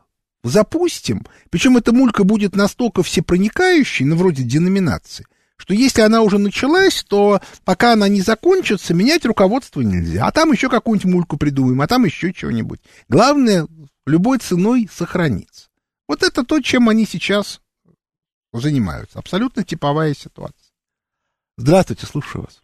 запустим, 0.43 1.25
причем 1.49 1.75
эта 1.75 1.91
мулька 1.91 2.23
будет 2.23 2.55
настолько 2.55 3.03
всепроникающей, 3.03 4.05
ну, 4.05 4.15
вроде 4.15 4.43
деноминации, 4.43 5.25
что 5.57 5.73
если 5.73 6.01
она 6.01 6.21
уже 6.21 6.37
началась, 6.37 7.03
то 7.03 7.41
пока 7.65 7.93
она 7.93 8.07
не 8.07 8.21
закончится, 8.21 8.93
менять 8.93 9.25
руководство 9.25 9.81
нельзя. 9.81 10.25
А 10.25 10.31
там 10.31 10.51
еще 10.51 10.69
какую-нибудь 10.69 11.11
мульку 11.11 11.37
придумаем, 11.37 11.81
а 11.81 11.87
там 11.87 12.05
еще 12.05 12.31
чего-нибудь. 12.31 12.79
Главное, 13.09 13.67
любой 14.05 14.37
ценой 14.37 14.87
сохраниться. 14.91 15.69
Вот 16.07 16.23
это 16.23 16.43
то, 16.43 16.61
чем 16.61 16.89
они 16.89 17.05
сейчас 17.05 17.61
занимаются. 18.53 19.17
Абсолютно 19.17 19.63
типовая 19.63 20.13
ситуация. 20.13 20.71
Здравствуйте, 21.57 22.05
слушаю 22.05 22.43
вас. 22.43 22.61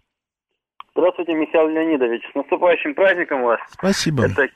Здравствуйте, 0.94 1.34
Михаил 1.34 1.70
Леонидович. 1.70 2.22
С 2.32 2.36
наступающим 2.36 2.94
праздником 2.94 3.44
вас. 3.44 3.60
Спасибо. 3.72 4.26
Это 4.26 4.50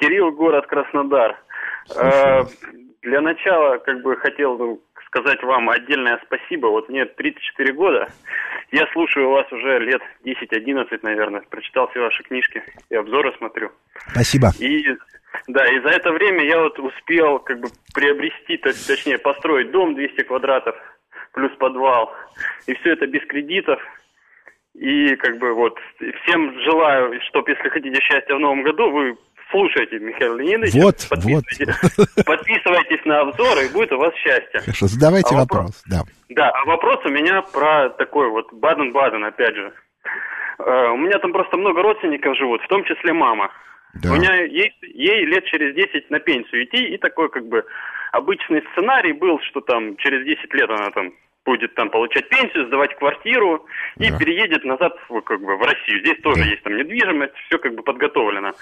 Кирилл, 0.00 0.32
город 0.32 0.66
Краснодар. 0.66 1.38
Э, 1.96 2.44
для 3.02 3.20
начала, 3.20 3.78
как 3.78 4.02
бы 4.02 4.16
хотел 4.16 4.58
ну, 4.58 4.80
сказать 5.06 5.42
вам 5.42 5.70
отдельное 5.70 6.20
спасибо. 6.26 6.66
Вот 6.66 6.88
мне 6.88 7.04
34 7.04 7.72
года. 7.72 8.08
Я 8.70 8.86
слушаю 8.92 9.30
вас 9.30 9.50
уже 9.52 9.78
лет 9.78 10.02
10-11, 10.24 10.98
наверное. 11.02 11.42
Прочитал 11.48 11.88
все 11.88 12.00
ваши 12.00 12.22
книжки 12.22 12.62
и 12.90 12.94
обзоры 12.94 13.34
смотрю. 13.38 13.70
Спасибо. 14.12 14.48
И 14.58 14.84
да, 15.46 15.64
и 15.66 15.80
за 15.80 15.88
это 15.88 16.12
время 16.12 16.44
я 16.44 16.60
вот 16.60 16.78
успел 16.78 17.38
как 17.38 17.60
бы 17.60 17.68
приобрести, 17.94 18.56
то, 18.58 18.70
точнее 18.86 19.18
построить 19.18 19.70
дом 19.70 19.94
200 19.94 20.22
квадратов 20.22 20.76
плюс 21.32 21.52
подвал. 21.58 22.12
И 22.66 22.74
все 22.74 22.92
это 22.92 23.06
без 23.06 23.24
кредитов. 23.26 23.80
И 24.74 25.16
как 25.16 25.38
бы 25.38 25.54
вот 25.54 25.78
всем 26.22 26.60
желаю, 26.60 27.20
чтобы 27.28 27.50
если 27.50 27.68
хотите 27.68 28.00
счастья 28.00 28.34
в 28.34 28.40
новом 28.40 28.62
году, 28.62 28.90
вы 28.90 29.16
слушайте 29.50 29.98
Михаил 29.98 30.36
Леонидович. 30.36 30.74
Вот, 30.74 31.06
подписывайтесь, 31.08 31.96
вот. 31.96 32.24
подписывайтесь 32.24 33.04
на 33.04 33.20
обзоры, 33.20 33.66
и 33.66 33.72
будет 33.72 33.92
у 33.92 33.98
вас 33.98 34.14
счастье. 34.14 34.60
Хорошо, 34.60 34.86
задавайте 34.86 35.34
а 35.34 35.38
вопрос. 35.38 35.60
вопрос. 35.60 35.84
Да. 35.86 36.02
да, 36.30 36.50
а 36.50 36.64
вопрос 36.66 37.04
у 37.04 37.10
меня 37.10 37.42
про 37.42 37.90
такой 37.90 38.30
вот 38.30 38.52
Баден-Баден, 38.52 39.24
опять 39.24 39.54
же. 39.54 39.72
Uh, 40.58 40.92
у 40.92 40.96
меня 40.96 41.18
там 41.20 41.32
просто 41.32 41.56
много 41.56 41.82
родственников 41.82 42.36
живут, 42.36 42.60
в 42.62 42.68
том 42.68 42.84
числе 42.84 43.12
мама. 43.12 43.50
Да. 43.94 44.10
У 44.10 44.16
меня 44.16 44.34
ей, 44.42 44.74
ей 44.82 45.24
лет 45.24 45.44
через 45.44 45.74
10 45.74 46.10
на 46.10 46.18
пенсию 46.18 46.64
идти, 46.64 46.94
и 46.94 46.98
такой 46.98 47.28
как 47.28 47.46
бы 47.46 47.64
обычный 48.12 48.64
сценарий 48.72 49.12
был, 49.12 49.38
что 49.48 49.60
там 49.60 49.96
через 49.96 50.24
10 50.24 50.54
лет 50.54 50.68
она 50.68 50.90
там 50.90 51.12
будет 51.48 51.74
там 51.74 51.88
получать 51.88 52.28
пенсию, 52.28 52.66
сдавать 52.66 52.94
квартиру 52.96 53.64
и 53.96 54.10
да. 54.10 54.18
переедет 54.18 54.64
назад 54.64 54.94
в, 55.08 55.22
как 55.22 55.40
бы 55.40 55.56
в 55.56 55.62
Россию. 55.62 56.00
Здесь 56.00 56.20
тоже 56.22 56.42
да. 56.42 56.50
есть 56.50 56.62
там 56.62 56.76
недвижимость, 56.76 57.32
все 57.46 57.58
как 57.58 57.74
бы 57.74 57.82
подготовлено. 57.82 58.52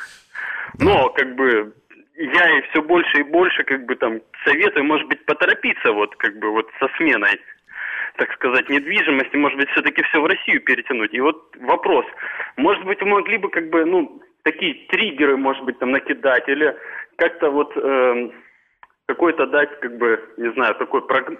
Да. 0.75 0.85
Но 0.85 1.09
как 1.11 1.35
бы 1.35 1.75
я 2.16 2.59
и 2.59 2.61
все 2.68 2.83
больше 2.83 3.18
и 3.18 3.25
больше 3.25 3.64
как 3.64 3.85
бы 3.87 3.96
там 3.96 4.20
советую, 4.44 4.85
может 4.85 5.09
быть, 5.09 5.25
поторопиться 5.25 5.90
вот 5.90 6.14
как 6.14 6.38
бы 6.38 6.53
вот 6.53 6.70
со 6.79 6.88
сменой 6.96 7.40
так 8.18 8.33
сказать, 8.33 8.70
недвижимости, 8.70 9.37
может 9.37 9.59
быть, 9.59 9.68
все-таки 9.72 10.03
все 10.05 10.22
в 10.22 10.27
Россию 10.27 10.62
перетянуть. 10.62 11.12
И 11.12 11.20
вот 11.20 11.55
вопрос, 11.61 12.07
может 12.57 12.83
быть, 12.87 12.99
вы 13.03 13.09
могли 13.09 13.37
бы 13.37 13.51
как 13.51 13.68
бы, 13.68 13.85
ну, 13.85 14.22
такие 14.42 14.87
триггеры, 14.88 15.37
может 15.37 15.62
быть, 15.64 15.79
там 15.79 15.90
накидать, 15.90 16.49
или 16.49 16.75
как-то 17.16 17.51
вот 17.51 17.77
э, 17.77 18.31
какой-то 19.07 19.46
дать, 19.49 19.68
как 19.81 19.99
бы, 19.99 20.18
не 20.38 20.51
знаю, 20.53 20.75
такой 20.77 21.07
прогноз, 21.07 21.38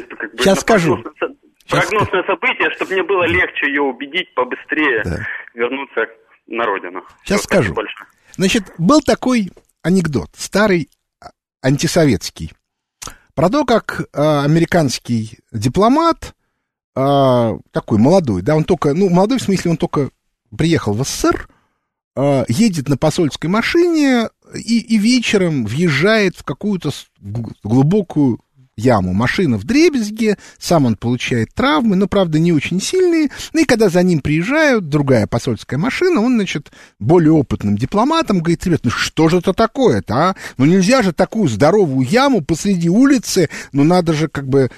как 0.00 0.32
бы, 0.32 0.38
Сейчас 0.38 0.60
скажу. 0.60 1.02
Прогнозное 1.68 2.24
событие, 2.24 2.70
чтобы 2.74 2.92
мне 2.92 3.02
было 3.02 3.24
легче 3.24 3.66
ее 3.66 3.82
убедить 3.82 4.34
побыстрее 4.34 5.02
да. 5.04 5.26
вернуться 5.54 6.06
на 6.46 6.64
родину. 6.64 7.02
Сейчас 7.24 7.40
Все, 7.40 7.48
скажу. 7.48 7.74
Большое. 7.74 8.06
Значит, 8.36 8.64
был 8.78 9.00
такой 9.00 9.50
анекдот, 9.82 10.30
старый 10.34 10.88
а, 11.20 11.30
антисоветский, 11.62 12.52
про 13.34 13.48
то, 13.48 13.64
как 13.64 14.00
э, 14.00 14.04
американский 14.44 15.38
дипломат, 15.52 16.34
э, 16.94 17.58
такой 17.70 17.98
молодой, 17.98 18.42
да, 18.42 18.54
он 18.54 18.64
только, 18.64 18.92
ну, 18.92 19.08
молодой 19.08 19.38
в 19.38 19.42
смысле, 19.42 19.70
он 19.70 19.76
только 19.78 20.10
приехал 20.56 20.92
в 20.92 21.02
СССР, 21.02 21.48
э, 22.14 22.44
едет 22.48 22.88
на 22.88 22.98
посольской 22.98 23.48
машине 23.48 24.28
и, 24.54 24.80
и 24.80 24.98
вечером 24.98 25.64
въезжает 25.64 26.36
в 26.36 26.44
какую-то 26.44 26.90
глубокую 27.62 28.40
яму. 28.76 29.12
Машина 29.12 29.58
в 29.58 29.64
дребезге, 29.64 30.38
сам 30.58 30.86
он 30.86 30.96
получает 30.96 31.54
травмы, 31.54 31.96
но, 31.96 32.06
правда, 32.06 32.38
не 32.38 32.52
очень 32.52 32.80
сильные. 32.80 33.30
Ну 33.52 33.60
и 33.60 33.64
когда 33.64 33.88
за 33.88 34.02
ним 34.02 34.20
приезжают, 34.20 34.88
другая 34.88 35.26
посольская 35.26 35.78
машина, 35.78 36.20
он, 36.20 36.34
значит, 36.34 36.72
более 36.98 37.32
опытным 37.32 37.76
дипломатом 37.76 38.38
говорит, 38.38 38.64
ребят, 38.66 38.80
ну 38.84 38.90
что 38.90 39.28
же 39.28 39.38
это 39.38 39.52
такое-то, 39.52 40.14
а? 40.14 40.36
Ну 40.56 40.64
нельзя 40.64 41.02
же 41.02 41.12
такую 41.12 41.48
здоровую 41.48 42.06
яму 42.06 42.42
посреди 42.42 42.88
улицы, 42.88 43.48
ну 43.72 43.84
надо 43.84 44.12
же 44.12 44.28
как 44.28 44.48
бы, 44.48 44.70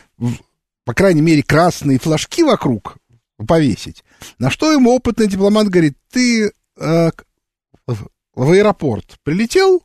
по 0.84 0.94
крайней 0.94 1.22
мере, 1.22 1.42
красные 1.42 1.98
флажки 1.98 2.42
вокруг 2.42 2.96
повесить. 3.46 4.04
На 4.38 4.50
что 4.50 4.72
ему 4.72 4.94
опытный 4.94 5.28
дипломат 5.28 5.68
говорит, 5.68 5.96
ты 6.10 6.52
э, 6.78 7.10
в 7.86 8.52
аэропорт 8.52 9.18
прилетел, 9.22 9.82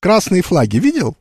красные 0.00 0.42
флаги 0.42 0.76
видел? 0.78 1.16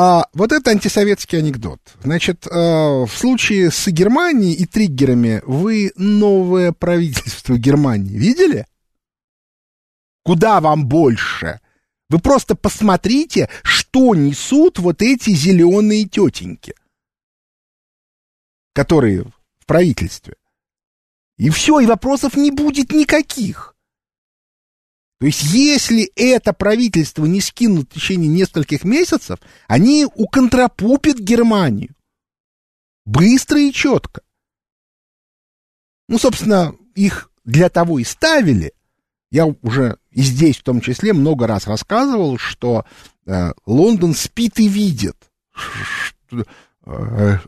А 0.00 0.28
вот 0.32 0.52
это 0.52 0.70
антисоветский 0.70 1.40
анекдот. 1.40 1.80
Значит, 2.04 2.46
э, 2.46 2.50
в 2.50 3.08
случае 3.08 3.72
с 3.72 3.88
Германией 3.88 4.54
и 4.54 4.64
триггерами 4.64 5.42
вы 5.44 5.90
новое 5.96 6.70
правительство 6.70 7.58
Германии 7.58 8.16
видели? 8.16 8.68
Куда 10.22 10.60
вам 10.60 10.86
больше? 10.86 11.58
Вы 12.10 12.20
просто 12.20 12.54
посмотрите, 12.54 13.50
что 13.64 14.14
несут 14.14 14.78
вот 14.78 15.02
эти 15.02 15.30
зеленые 15.30 16.04
тетеньки, 16.04 16.74
которые 18.74 19.24
в 19.24 19.66
правительстве. 19.66 20.36
И 21.38 21.50
все, 21.50 21.80
и 21.80 21.86
вопросов 21.86 22.36
не 22.36 22.52
будет 22.52 22.92
никаких. 22.92 23.74
То 25.20 25.26
есть, 25.26 25.42
если 25.42 26.10
это 26.14 26.52
правительство 26.52 27.26
не 27.26 27.40
скинут 27.40 27.90
в 27.90 27.94
течение 27.94 28.28
нескольких 28.28 28.84
месяцев, 28.84 29.40
они 29.66 30.06
уконтропупят 30.14 31.18
Германию. 31.18 31.94
Быстро 33.04 33.60
и 33.60 33.72
четко. 33.72 34.22
Ну, 36.08 36.18
собственно, 36.18 36.74
их 36.94 37.30
для 37.44 37.68
того 37.68 37.98
и 37.98 38.04
ставили. 38.04 38.72
Я 39.30 39.46
уже 39.46 39.98
и 40.10 40.22
здесь 40.22 40.56
в 40.56 40.62
том 40.62 40.80
числе 40.80 41.12
много 41.12 41.46
раз 41.46 41.66
рассказывал, 41.66 42.38
что 42.38 42.84
э, 43.26 43.52
Лондон 43.66 44.14
спит 44.14 44.58
и 44.58 44.68
видит, 44.68 45.16
что, 45.52 46.44
э, 46.86 47.38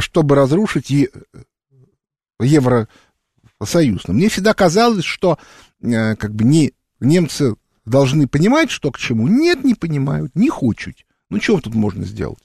чтобы 0.00 0.34
разрушить 0.34 0.90
е, 0.90 1.08
Евросоюз. 2.40 4.06
Но 4.06 4.14
мне 4.14 4.28
всегда 4.28 4.52
казалось, 4.52 5.04
что 5.04 5.38
э, 5.80 6.16
как 6.16 6.34
бы 6.34 6.44
не 6.44 6.74
Немцы 7.00 7.54
должны 7.84 8.26
понимать, 8.26 8.70
что 8.70 8.90
к 8.90 8.98
чему. 8.98 9.28
Нет, 9.28 9.64
не 9.64 9.74
понимают, 9.74 10.34
не 10.34 10.48
хочут. 10.48 10.94
Ну, 11.30 11.40
что 11.40 11.60
тут 11.60 11.74
можно 11.74 12.04
сделать? 12.04 12.42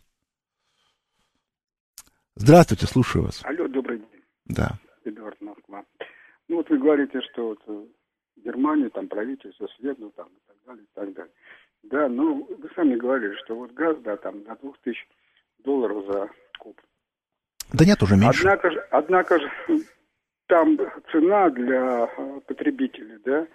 Здравствуйте, 2.35 2.87
слушаю 2.87 3.25
вас. 3.25 3.41
Алло, 3.43 3.67
добрый 3.67 3.99
день. 3.99 4.23
Да. 4.45 4.79
Эдуард 5.05 5.39
Москва. 5.41 5.83
Ну, 6.47 6.57
вот 6.57 6.69
вы 6.69 6.79
говорите, 6.79 7.21
что 7.31 7.49
вот 7.49 7.59
э, 7.67 7.85
Германия, 8.43 8.89
там 8.89 9.07
правительство 9.07 9.67
сведно, 9.77 10.09
там 10.11 10.27
и 10.27 10.39
так 10.47 10.57
далее, 10.65 10.83
и 10.83 10.87
так 10.93 11.13
далее. 11.13 11.33
Да, 11.83 12.07
ну, 12.07 12.45
вы 12.45 12.69
сами 12.75 12.95
говорили, 12.95 13.35
что 13.43 13.55
вот 13.55 13.71
газ, 13.73 13.97
да, 14.03 14.17
там 14.17 14.43
на 14.43 14.55
2000 14.55 15.07
долларов 15.59 16.05
за 16.07 16.29
куб. 16.59 16.79
Да 17.73 17.85
нет, 17.85 18.01
уже 18.01 18.15
меньше. 18.15 18.41
Однако 18.41 18.71
же, 18.71 18.79
однако 18.91 19.39
же 19.39 19.51
там 20.47 20.77
цена 21.11 21.49
для 21.49 22.09
э, 22.17 22.39
потребителей, 22.47 23.17
да, 23.23 23.47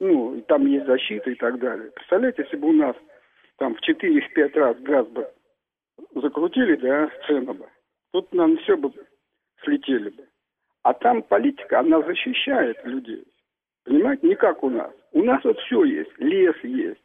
ну, 0.00 0.40
там 0.48 0.66
есть 0.66 0.86
защита 0.86 1.30
и 1.30 1.34
так 1.34 1.58
далее. 1.58 1.90
Представляете, 1.92 2.42
если 2.42 2.56
бы 2.56 2.68
у 2.68 2.72
нас 2.72 2.96
там 3.56 3.74
в 3.74 3.80
4-5 3.88 4.52
раз 4.54 4.76
газ 4.80 5.06
бы 5.08 5.28
закрутили, 6.14 6.76
да, 6.76 7.10
цену 7.26 7.54
бы, 7.54 7.68
тут 8.12 8.32
нам 8.32 8.56
все 8.58 8.76
бы 8.76 8.92
слетели 9.64 10.10
бы. 10.10 10.28
А 10.82 10.94
там 10.94 11.22
политика, 11.22 11.80
она 11.80 12.00
защищает 12.02 12.82
людей. 12.84 13.24
Понимаете, 13.84 14.26
не 14.26 14.36
как 14.36 14.62
у 14.62 14.70
нас. 14.70 14.92
У 15.12 15.22
нас 15.22 15.42
вот 15.44 15.58
все 15.60 15.84
есть. 15.84 16.10
Лес 16.18 16.56
есть, 16.62 17.00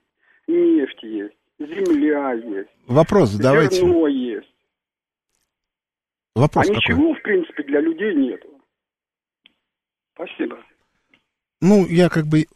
нефть 0.48 1.04
есть, 1.04 1.36
земля 1.60 2.34
есть. 2.34 2.70
Вопрос 2.88 3.30
задавайте. 3.30 3.78
Зерно 3.78 4.08
есть. 4.08 4.54
Вопрос 6.36 6.66
а 6.66 6.74
какой? 6.74 6.76
ничего, 6.78 7.14
в 7.14 7.22
принципе, 7.22 7.64
для 7.64 7.80
людей 7.80 8.14
нет. 8.16 8.44
Спасибо. 10.14 10.60
Ну, 11.64 11.88
я 11.88 12.10
как 12.10 12.28
бы 12.28 12.48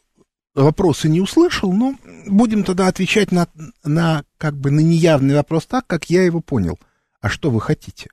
вопросы 0.53 1.07
не 1.07 1.21
услышал, 1.21 1.71
но 1.71 1.95
будем 2.25 2.65
тогда 2.65 2.87
отвечать 2.87 3.31
на, 3.31 3.47
на 3.85 4.25
как 4.37 4.57
бы 4.57 4.69
на 4.69 4.81
неявный 4.81 5.35
вопрос 5.35 5.65
так, 5.65 5.87
как 5.87 6.09
я 6.09 6.25
его 6.25 6.41
понял. 6.41 6.77
А 7.21 7.29
что 7.29 7.49
вы 7.49 7.61
хотите? 7.61 8.09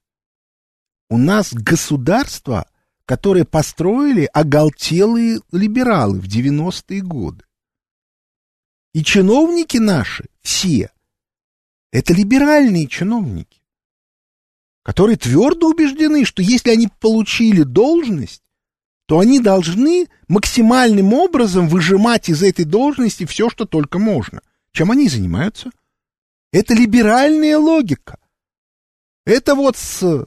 У 1.11 1.19
нас 1.19 1.53
государство, 1.53 2.69
которое 3.07 3.45
построили 3.45 4.31
оголтелые 4.33 5.41
либералы 5.51 6.21
в 6.21 6.29
90-е 6.29 7.01
годы. 7.01 7.43
И 8.93 9.03
чиновники 9.03 9.79
наши, 9.79 10.27
все, 10.43 10.93
это 11.91 12.13
либеральные 12.13 12.87
чиновники, 12.87 13.61
которые 14.85 15.17
твердо 15.17 15.71
убеждены, 15.71 16.25
что 16.25 16.41
если 16.41 16.71
они 16.71 16.89
получили 17.01 17.65
должность, 17.65 18.44
то 19.07 19.19
они 19.19 19.39
должны 19.39 20.09
максимальным 20.29 21.13
образом 21.13 21.69
выжимать 21.69 22.29
из 22.29 22.43
этой 22.43 22.65
должности 22.65 23.27
все, 23.27 23.51
что 23.51 23.67
только 23.67 23.99
можно. 23.99 24.41
Чем 24.73 24.91
они 24.91 25.09
занимаются? 25.09 25.71
Это 26.53 26.75
либеральная 26.75 27.59
логика. 27.59 28.19
Это 29.27 29.55
вот 29.55 29.77
с, 29.77 30.25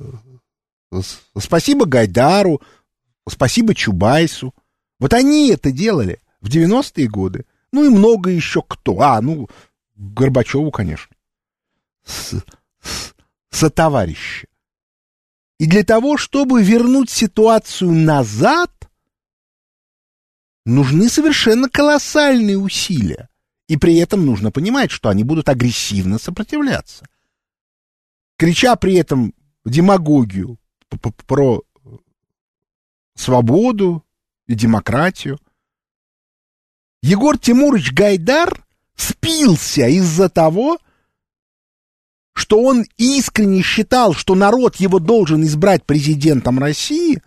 с, 0.91 1.19
спасибо 1.37 1.85
Гайдару, 1.85 2.61
спасибо 3.27 3.73
Чубайсу. 3.73 4.53
Вот 4.99 5.13
они 5.13 5.49
это 5.49 5.71
делали 5.71 6.21
в 6.41 6.49
90-е 6.49 7.07
годы. 7.07 7.45
Ну 7.71 7.85
и 7.85 7.89
много 7.89 8.29
еще 8.29 8.61
кто. 8.61 9.01
А, 9.01 9.21
ну, 9.21 9.47
Горбачеву, 9.95 10.71
конечно. 10.71 11.15
С, 12.05 12.35
с, 12.81 13.13
сотоварища. 13.49 14.47
И 15.59 15.65
для 15.65 15.83
того, 15.83 16.17
чтобы 16.17 16.63
вернуть 16.63 17.09
ситуацию 17.09 17.91
назад, 17.91 18.71
нужны 20.65 21.09
совершенно 21.09 21.69
колоссальные 21.69 22.57
усилия. 22.57 23.29
И 23.67 23.75
при 23.75 23.95
этом 23.95 24.25
нужно 24.25 24.51
понимать, 24.51 24.91
что 24.91 25.09
они 25.09 25.23
будут 25.23 25.49
агрессивно 25.49 26.19
сопротивляться. 26.19 27.05
Крича 28.37 28.75
при 28.75 28.95
этом 28.95 29.33
демагогию 29.65 30.59
про 31.25 31.63
свободу 33.15 34.05
и 34.45 34.53
демократию. 34.53 35.39
Егор 37.01 37.37
Тимурович 37.37 37.91
Гайдар 37.93 38.65
спился 38.95 39.87
из-за 39.87 40.29
того, 40.29 40.77
что 42.37 42.61
он 42.61 42.85
искренне 42.97 43.63
считал, 43.63 44.13
что 44.13 44.35
народ 44.35 44.75
его 44.75 44.99
должен 44.99 45.41
избрать 45.43 45.83
президентом 45.83 46.59
России, 46.59 47.23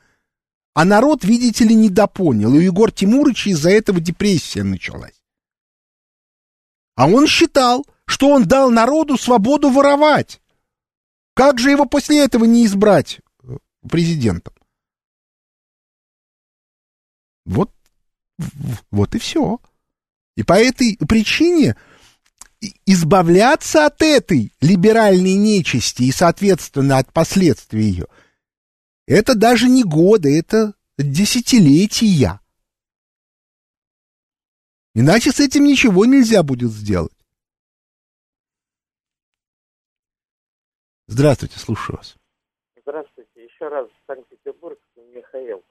а 0.72 0.84
народ, 0.84 1.24
видите 1.24 1.64
ли, 1.64 1.74
недопонял. 1.74 2.54
И 2.54 2.58
у 2.58 2.60
Егора 2.60 2.92
Тимуровича 2.92 3.50
из-за 3.50 3.70
этого 3.70 3.98
депрессия 3.98 4.62
началась. 4.62 5.20
А 6.94 7.08
он 7.08 7.26
считал, 7.26 7.84
что 8.04 8.28
он 8.28 8.44
дал 8.44 8.70
народу 8.70 9.18
свободу 9.18 9.70
воровать. 9.70 10.40
Как 11.34 11.58
же 11.58 11.72
его 11.72 11.86
после 11.86 12.24
этого 12.24 12.44
не 12.44 12.64
избрать 12.64 13.18
э, 13.42 13.56
президентом? 13.90 14.54
Вот, 17.46 17.72
вот 18.92 19.16
и 19.16 19.18
все. 19.18 19.58
И 20.36 20.44
по 20.44 20.52
этой 20.52 20.96
причине 21.08 21.76
избавляться 22.86 23.86
от 23.86 24.02
этой 24.02 24.52
либеральной 24.60 25.34
нечисти 25.34 26.02
и, 26.02 26.12
соответственно, 26.12 26.98
от 26.98 27.12
последствий 27.12 27.82
ее, 27.82 28.06
это 29.06 29.34
даже 29.34 29.68
не 29.68 29.82
годы, 29.82 30.38
это 30.38 30.74
десятилетия. 30.98 32.40
Иначе 34.94 35.30
с 35.30 35.40
этим 35.40 35.64
ничего 35.64 36.04
нельзя 36.04 36.42
будет 36.42 36.70
сделать. 36.70 37.12
Здравствуйте, 41.06 41.58
слушаю 41.58 41.96
вас. 41.96 42.16
Здравствуйте. 42.76 43.44
Еще 43.44 43.68
раз 43.68 43.88
Санкт-Петербург, 44.06 44.78
Михаил. 45.14 45.64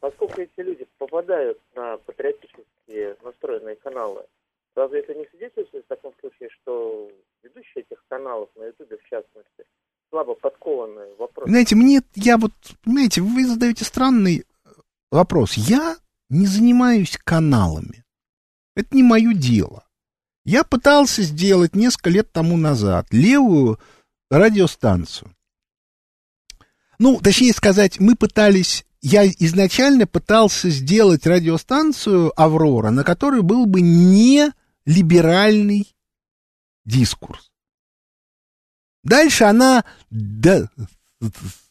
Поскольку 0.00 0.40
эти 0.40 0.60
люди 0.60 0.86
попадают 0.98 1.58
на 1.74 1.96
патриотически 1.98 3.24
настроенные 3.24 3.76
каналы, 3.76 4.24
Разве 4.74 5.00
это 5.00 5.14
не 5.14 5.26
свидетельствует 5.30 5.84
в 5.84 5.88
таком 5.88 6.12
случае, 6.20 6.48
что 6.62 7.10
ведущие 7.42 7.84
этих 7.84 8.02
каналов 8.08 8.48
на 8.56 8.64
Ютубе, 8.64 8.96
в 8.96 9.08
частности, 9.08 9.66
слабо 10.10 10.34
подкованные 10.34 11.14
вопросы? 11.16 11.50
Знаете, 11.50 11.76
мне, 11.76 12.00
я 12.14 12.38
вот, 12.38 12.52
понимаете, 12.82 13.20
вы 13.20 13.44
задаете 13.46 13.84
странный 13.84 14.44
вопрос. 15.10 15.54
Я 15.54 15.96
не 16.30 16.46
занимаюсь 16.46 17.18
каналами. 17.22 18.04
Это 18.74 18.96
не 18.96 19.02
мое 19.02 19.34
дело. 19.34 19.84
Я 20.44 20.64
пытался 20.64 21.22
сделать 21.22 21.76
несколько 21.76 22.08
лет 22.08 22.32
тому 22.32 22.56
назад 22.56 23.06
левую 23.10 23.78
радиостанцию. 24.30 25.30
Ну, 26.98 27.20
точнее 27.20 27.52
сказать, 27.52 28.00
мы 28.00 28.16
пытались 28.16 28.86
я 29.02 29.26
изначально 29.26 30.06
пытался 30.06 30.70
сделать 30.70 31.26
радиостанцию 31.26 32.32
«Аврора», 32.40 32.90
на 32.90 33.02
которой 33.02 33.42
был 33.42 33.66
бы 33.66 33.80
не 33.80 34.52
либеральный 34.84 35.94
дискурс. 36.84 37.50
Дальше 39.04 39.44
она 39.44 39.84
да, 40.10 40.68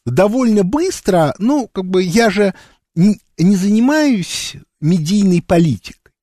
довольно 0.05 0.63
быстро, 0.63 1.33
ну, 1.37 1.67
как 1.67 1.85
бы 1.85 2.03
я 2.03 2.29
же 2.29 2.53
не, 2.95 3.19
не 3.37 3.55
занимаюсь 3.55 4.55
медийной 4.79 5.41
политикой. 5.41 6.13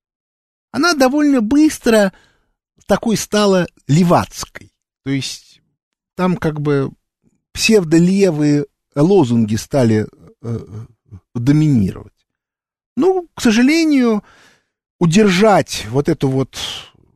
Она 0.70 0.94
довольно 0.94 1.40
быстро 1.40 2.12
такой 2.86 3.16
стала 3.16 3.66
левацкой. 3.86 4.72
То 5.04 5.10
есть 5.10 5.62
там 6.14 6.36
как 6.36 6.60
бы 6.60 6.90
псевдолевые 7.52 8.66
лозунги 8.94 9.56
стали 9.56 10.06
э, 10.42 10.58
доминировать. 11.34 12.12
Ну, 12.96 13.28
к 13.34 13.40
сожалению, 13.40 14.24
удержать 14.98 15.86
вот 15.90 16.08
эту 16.08 16.28
вот 16.28 16.56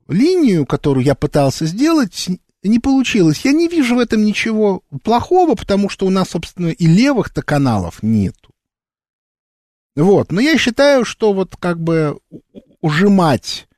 линию, 0.08 0.66
которую 0.66 1.04
я 1.04 1.14
пытался 1.14 1.66
сделать, 1.66 2.28
не 2.62 2.78
получилось. 2.78 3.44
Я 3.44 3.52
не 3.52 3.68
вижу 3.68 3.96
в 3.96 3.98
этом 3.98 4.24
ничего 4.24 4.82
плохого, 5.02 5.54
потому 5.54 5.88
что 5.88 6.06
у 6.06 6.10
нас, 6.10 6.30
собственно, 6.30 6.68
и 6.68 6.86
левых-то 6.86 7.42
каналов 7.42 8.02
нету. 8.02 8.50
Вот, 9.94 10.32
но 10.32 10.40
я 10.40 10.56
считаю, 10.56 11.04
что 11.04 11.32
вот 11.32 11.56
как 11.56 11.78
бы 11.80 12.18
ужимать 12.80 13.68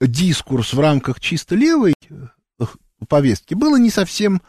дискурс 0.00 0.72
в 0.72 0.80
рамках 0.80 1.20
чисто 1.20 1.54
левой 1.54 1.94
э, 2.10 2.64
повестки 3.08 3.54
было 3.54 3.76
не 3.76 3.90
совсем 3.90 4.42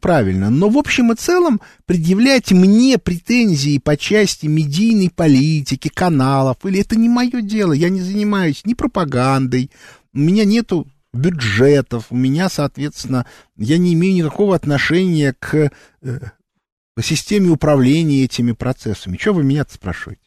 правильно. 0.00 0.50
Но 0.50 0.68
в 0.68 0.78
общем 0.78 1.12
и 1.12 1.16
целом 1.16 1.60
предъявлять 1.86 2.52
мне 2.52 2.98
претензии 2.98 3.78
по 3.78 3.96
части 3.96 4.46
медийной 4.46 5.10
политики, 5.10 5.88
каналов, 5.88 6.58
или 6.64 6.80
это 6.80 6.96
не 6.96 7.08
мое 7.08 7.40
дело, 7.40 7.72
я 7.72 7.88
не 7.88 8.00
занимаюсь 8.00 8.64
ни 8.64 8.74
пропагандой, 8.74 9.70
у 10.12 10.18
меня 10.18 10.44
нету 10.44 10.86
бюджетов, 11.12 12.06
у 12.10 12.16
меня, 12.16 12.48
соответственно, 12.48 13.26
я 13.56 13.78
не 13.78 13.94
имею 13.94 14.14
никакого 14.16 14.56
отношения 14.56 15.34
к 15.38 15.70
э, 16.02 16.18
системе 17.00 17.50
управления 17.50 18.24
этими 18.24 18.52
процессами. 18.52 19.16
Что 19.16 19.32
вы 19.32 19.44
меня 19.44 19.64
спрашиваете? 19.68 20.22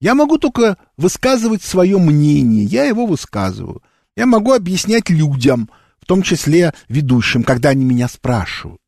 Я 0.00 0.14
могу 0.14 0.38
только 0.38 0.76
высказывать 0.96 1.62
свое 1.62 1.98
мнение, 1.98 2.64
я 2.64 2.84
его 2.84 3.06
высказываю. 3.06 3.82
Я 4.14 4.26
могу 4.26 4.52
объяснять 4.52 5.08
людям, 5.10 5.70
в 6.06 6.08
том 6.08 6.22
числе 6.22 6.72
ведущим, 6.88 7.42
когда 7.42 7.70
они 7.70 7.84
меня 7.84 8.06
спрашивают. 8.06 8.80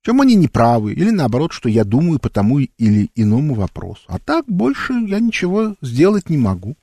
В 0.00 0.06
чем 0.06 0.20
они 0.20 0.36
неправы, 0.36 0.92
или 0.92 1.10
наоборот, 1.10 1.52
что 1.52 1.68
я 1.68 1.82
думаю 1.82 2.20
по 2.20 2.28
тому 2.30 2.60
или 2.60 3.10
иному 3.16 3.54
вопросу. 3.54 4.04
А 4.06 4.20
так 4.20 4.44
больше 4.46 4.92
я 4.92 5.18
ничего 5.18 5.74
сделать 5.80 6.30
не 6.30 6.38
могу. 6.38 6.76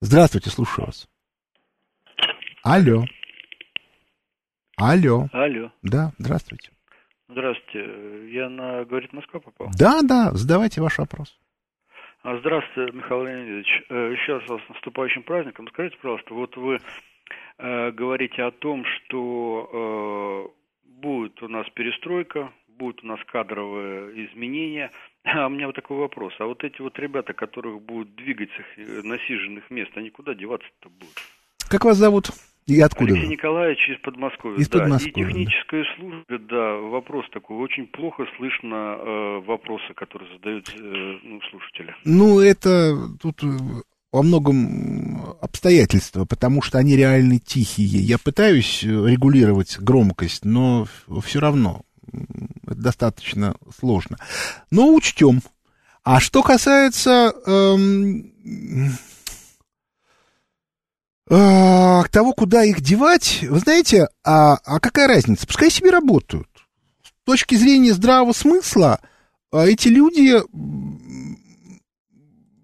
Здравствуйте, 0.00 0.50
слушаю 0.50 0.86
вас. 0.86 1.08
Алло. 2.64 3.04
Алло. 4.76 5.28
Алло. 5.32 5.70
Да, 5.82 6.12
здравствуйте. 6.18 6.70
Здравствуйте. 7.28 8.32
Я 8.32 8.48
на 8.48 8.84
«Говорит 8.84 9.12
Москва» 9.12 9.38
попал? 9.38 9.70
Да, 9.78 10.02
да, 10.02 10.32
задавайте 10.32 10.80
ваш 10.80 10.98
вопрос. 10.98 11.38
А, 12.24 12.36
здравствуйте, 12.38 12.96
Михаил 12.96 13.24
Леонидович. 13.24 13.82
Э, 13.88 14.12
еще 14.12 14.38
раз 14.38 14.48
вас 14.48 14.60
с 14.64 14.68
наступающим 14.68 15.24
праздником. 15.24 15.66
Скажите, 15.68 15.96
пожалуйста, 16.00 16.34
вот 16.34 16.56
вы 16.56 16.78
э, 17.58 17.90
говорите 17.90 18.42
о 18.44 18.52
том, 18.52 18.84
что 18.84 20.52
э, 20.54 20.88
будет 21.00 21.42
у 21.42 21.48
нас 21.48 21.66
перестройка, 21.70 22.52
будут 22.68 23.02
у 23.02 23.08
нас 23.08 23.18
кадровые 23.26 24.26
изменения. 24.26 24.90
А 25.24 25.46
у 25.46 25.50
меня 25.50 25.66
вот 25.66 25.76
такой 25.76 25.98
вопрос. 25.98 26.34
А 26.40 26.46
вот 26.46 26.64
эти 26.64 26.82
вот 26.82 26.98
ребята, 26.98 27.32
которых 27.32 27.80
будут 27.80 28.16
двигать 28.16 28.50
с 28.50 28.78
их 28.78 29.04
насиженных 29.04 29.70
мест, 29.70 29.92
они 29.94 30.10
куда 30.10 30.34
деваться-то 30.34 30.88
будут? 30.88 31.14
Как 31.70 31.84
вас 31.84 31.96
зовут? 31.96 32.30
И 32.66 32.80
откуда 32.80 33.12
Алексей 33.12 33.26
вы? 33.26 33.32
Николаевич 33.32 33.88
из 33.88 34.00
Подмосковья. 34.02 34.56
Из 34.58 34.68
да. 34.68 34.78
Подмосковья. 34.78 35.26
И 35.26 35.28
техническая 35.28 35.82
да. 35.82 35.88
служба, 35.96 36.38
да, 36.48 36.74
вопрос 36.76 37.24
такой. 37.32 37.56
Очень 37.56 37.86
плохо 37.88 38.24
слышно 38.36 38.96
э, 38.98 39.40
вопросы, 39.46 39.92
которые 39.94 40.32
задают 40.36 40.68
э, 40.68 41.18
ну, 41.24 41.40
слушатели. 41.50 41.94
Ну, 42.04 42.40
это 42.40 42.94
тут 43.20 43.42
э, 43.42 43.46
во 44.12 44.22
многом 44.22 45.36
обстоятельства, 45.40 46.24
потому 46.24 46.62
что 46.62 46.78
они 46.78 46.96
реально 46.96 47.40
тихие. 47.40 47.98
Я 48.00 48.18
пытаюсь 48.18 48.84
регулировать 48.84 49.78
громкость, 49.80 50.44
но 50.44 50.86
все 51.24 51.40
равно 51.40 51.82
это 52.66 52.80
достаточно 52.80 53.54
сложно. 53.76 54.18
Но 54.70 54.94
учтем. 54.94 55.40
А 56.04 56.20
что 56.20 56.42
касается 56.42 57.32
эм, 57.46 58.32
а, 61.34 62.04
того, 62.08 62.34
куда 62.34 62.62
их 62.62 62.82
девать, 62.82 63.42
вы 63.42 63.58
знаете, 63.58 64.08
а, 64.22 64.56
а 64.56 64.80
какая 64.80 65.08
разница? 65.08 65.46
Пускай 65.46 65.70
себе 65.70 65.88
работают. 65.88 66.48
С 67.02 67.24
точки 67.24 67.54
зрения 67.54 67.94
здравого 67.94 68.34
смысла, 68.34 69.00
а, 69.50 69.64
эти 69.66 69.88
люди 69.88 70.36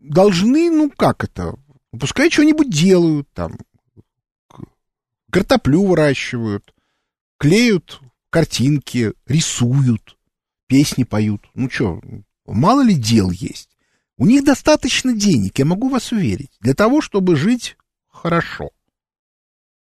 должны, 0.03 0.71
ну 0.71 0.91
как 0.91 1.25
это, 1.25 1.55
пускай 1.99 2.31
что-нибудь 2.31 2.69
делают, 2.69 3.27
там, 3.33 3.57
картоплю 5.31 5.85
выращивают, 5.85 6.75
клеют 7.39 8.03
картинки, 8.29 9.15
рисуют. 9.27 10.19
песни 10.67 11.05
поют. 11.05 11.41
Ну 11.55 11.71
что, 11.71 12.03
мало 12.45 12.83
ли 12.83 12.95
дел 12.95 13.31
есть. 13.31 13.71
У 14.19 14.27
них 14.27 14.45
достаточно 14.45 15.15
денег, 15.15 15.59
я 15.59 15.65
могу 15.65 15.89
вас 15.89 16.13
уверить, 16.13 16.51
для 16.61 16.75
того, 16.75 17.01
чтобы 17.01 17.35
жить 17.35 17.78
хорошо. 18.23 18.71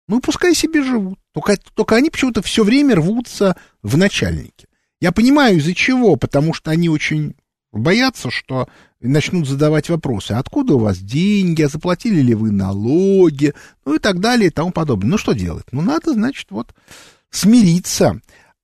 Ну, 0.06 0.20
пускай 0.20 0.54
себе 0.54 0.82
живут. 0.82 1.18
Только, 1.32 1.56
только 1.74 1.96
они 1.96 2.10
почему-то 2.10 2.42
все 2.42 2.64
время 2.64 2.96
рвутся 2.96 3.56
в 3.82 3.96
начальники. 3.96 4.66
Я 5.00 5.12
понимаю, 5.12 5.58
из-за 5.58 5.74
чего, 5.74 6.16
потому 6.16 6.54
что 6.54 6.70
они 6.70 6.88
очень 6.88 7.36
боятся, 7.72 8.30
что 8.30 8.68
начнут 9.00 9.46
задавать 9.46 9.90
вопросы. 9.90 10.32
Откуда 10.32 10.74
у 10.74 10.78
вас 10.78 10.98
деньги, 10.98 11.62
а 11.62 11.68
заплатили 11.68 12.20
ли 12.20 12.34
вы 12.34 12.50
налоги, 12.50 13.54
ну 13.84 13.94
и 13.94 13.98
так 13.98 14.20
далее 14.20 14.48
и 14.48 14.52
тому 14.52 14.72
подобное. 14.72 15.10
Ну, 15.10 15.18
что 15.18 15.34
делать? 15.34 15.66
Ну, 15.70 15.82
надо, 15.82 16.14
значит, 16.14 16.50
вот 16.50 16.74
смириться. 17.30 18.20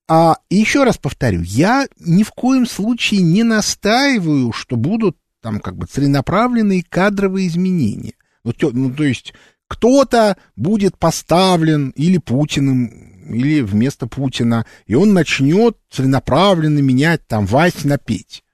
А 0.09 0.37
еще 0.51 0.85
раз 0.85 0.99
повторю, 0.99 1.43
я 1.43 1.87
ни 2.01 2.23
в 2.23 2.31
коем 2.31 2.67
случае 2.67 3.23
не 3.23 3.43
настаиваю, 3.43 4.53
что 4.53 4.77
будут 4.77 5.17
там 5.41 5.61
как 5.61 5.77
бы 5.77 5.87
целенаправленные 5.87 6.83
кадровые 6.83 7.49
изменения. 7.49 8.15
Ну, 8.45 8.53
то, 8.53 8.71
ну, 8.73 8.91
то 8.93 9.05
есть 9.05 9.35
кто-то 9.69 10.37
будет 10.57 10.99
поставлен 10.99 11.91
или 11.91 12.19
Путиным, 12.19 12.89
или 13.29 13.61
вместо 13.61 14.07
Путина, 14.07 14.67
и 14.87 14.95
он 14.95 15.13
начнет 15.13 15.79
целенаправленно 15.91 16.81
менять 16.81 17.27
там 17.27 17.47
Вась 17.47 17.85
на 17.85 17.99
Петь. 17.99 18.45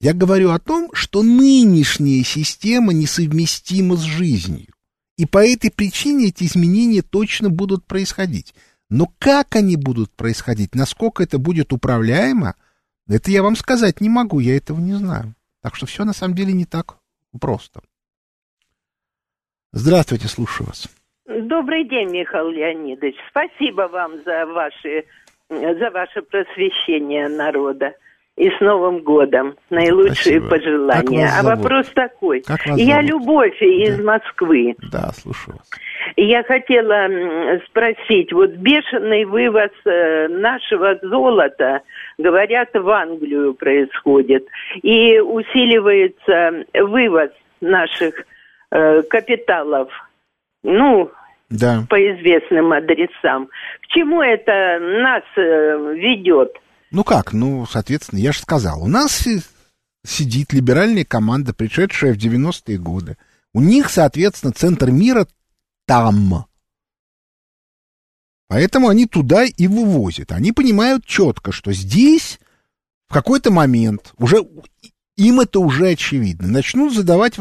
Я 0.00 0.12
говорю 0.12 0.50
о 0.50 0.58
том, 0.58 0.90
что 0.92 1.22
нынешняя 1.22 2.22
система 2.22 2.92
несовместима 2.92 3.96
с 3.96 4.02
жизнью. 4.02 4.68
И 5.16 5.24
по 5.24 5.44
этой 5.44 5.70
причине 5.70 6.26
эти 6.26 6.44
изменения 6.44 7.00
точно 7.00 7.48
будут 7.48 7.86
происходить. 7.86 8.54
Но 8.90 9.10
как 9.18 9.56
они 9.56 9.76
будут 9.76 10.12
происходить, 10.12 10.74
насколько 10.74 11.22
это 11.22 11.38
будет 11.38 11.72
управляемо, 11.72 12.54
это 13.08 13.30
я 13.30 13.42
вам 13.42 13.56
сказать 13.56 14.00
не 14.00 14.10
могу, 14.10 14.38
я 14.38 14.56
этого 14.56 14.78
не 14.78 14.94
знаю. 14.94 15.34
Так 15.62 15.74
что 15.74 15.86
все 15.86 16.04
на 16.04 16.12
самом 16.12 16.34
деле 16.34 16.52
не 16.52 16.66
так 16.66 16.98
просто. 17.40 17.80
Здравствуйте, 19.78 20.26
слушаю 20.26 20.68
вас. 20.68 20.88
Добрый 21.26 21.84
день, 21.84 22.08
Михаил 22.10 22.48
Леонидович. 22.48 23.14
Спасибо 23.28 23.88
вам 23.92 24.12
за, 24.24 24.46
ваши, 24.46 25.04
за 25.50 25.90
ваше 25.90 26.22
просвещение 26.22 27.28
народа. 27.28 27.92
И 28.38 28.48
с 28.50 28.60
Новым 28.60 29.00
годом. 29.00 29.54
Наилучшие 29.70 30.40
Спасибо. 30.40 30.48
пожелания. 30.48 31.30
А 31.38 31.42
вопрос 31.42 31.88
такой. 31.94 32.42
Я 32.76 32.96
зовут? 32.96 33.10
Любовь 33.10 33.56
да. 33.60 33.66
из 33.66 34.00
Москвы. 34.02 34.74
Да, 34.92 35.10
слушаю 35.12 35.56
вас. 35.58 35.70
Я 36.16 36.42
хотела 36.42 37.08
спросить, 37.66 38.32
вот 38.32 38.50
бешеный 38.52 39.24
вывоз 39.24 39.70
э, 39.84 40.28
нашего 40.28 40.98
золота, 41.02 41.82
говорят, 42.16 42.70
в 42.72 42.88
Англию 42.88 43.54
происходит, 43.54 44.46
и 44.82 45.18
усиливается 45.18 46.64
вывоз 46.74 47.30
наших 47.60 48.14
э, 48.70 49.02
капиталов, 49.02 49.88
ну, 50.62 51.10
да. 51.50 51.86
по 51.88 51.96
известным 51.96 52.72
адресам. 52.72 53.46
К 53.46 53.86
чему 53.88 54.22
это 54.22 54.78
нас 55.02 55.22
э, 55.36 55.94
ведет? 55.94 56.56
Ну 56.90 57.04
как, 57.04 57.32
ну, 57.32 57.66
соответственно, 57.66 58.20
я 58.20 58.32
же 58.32 58.40
сказал, 58.40 58.82
у 58.82 58.88
нас 58.88 59.26
сидит 60.04 60.52
либеральная 60.52 61.04
команда, 61.04 61.52
пришедшая 61.52 62.14
в 62.14 62.18
90-е 62.18 62.78
годы. 62.78 63.16
У 63.52 63.60
них, 63.60 63.90
соответственно, 63.90 64.52
центр 64.52 64.90
мира 64.90 65.26
там. 65.86 66.46
Поэтому 68.48 68.88
они 68.88 69.06
туда 69.06 69.44
и 69.44 69.66
вывозят. 69.66 70.30
Они 70.30 70.52
понимают 70.52 71.04
четко, 71.04 71.52
что 71.52 71.72
здесь 71.72 72.38
в 73.08 73.12
какой-то 73.12 73.50
момент 73.50 74.12
уже 74.18 74.38
им 75.16 75.40
это 75.40 75.60
уже 75.60 75.88
очевидно. 75.88 76.48
Начнут 76.48 76.94
задавать 76.94 77.38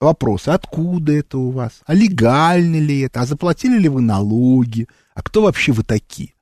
вопросы, 0.00 0.50
откуда 0.50 1.12
это 1.12 1.38
у 1.38 1.50
вас, 1.50 1.80
а 1.86 1.94
легально 1.94 2.76
ли 2.76 3.00
это, 3.00 3.20
а 3.20 3.26
заплатили 3.26 3.78
ли 3.78 3.88
вы 3.88 4.00
налоги, 4.00 4.88
а 5.14 5.22
кто 5.22 5.42
вообще 5.42 5.72
вы 5.72 5.82
такие. 5.82 6.34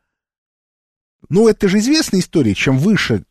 Ну, 1.29 1.49
это 1.49 1.69
же 1.69 1.79
известная 1.79 2.21
история, 2.21 2.55
чем 2.55 2.79
выше 2.79 3.25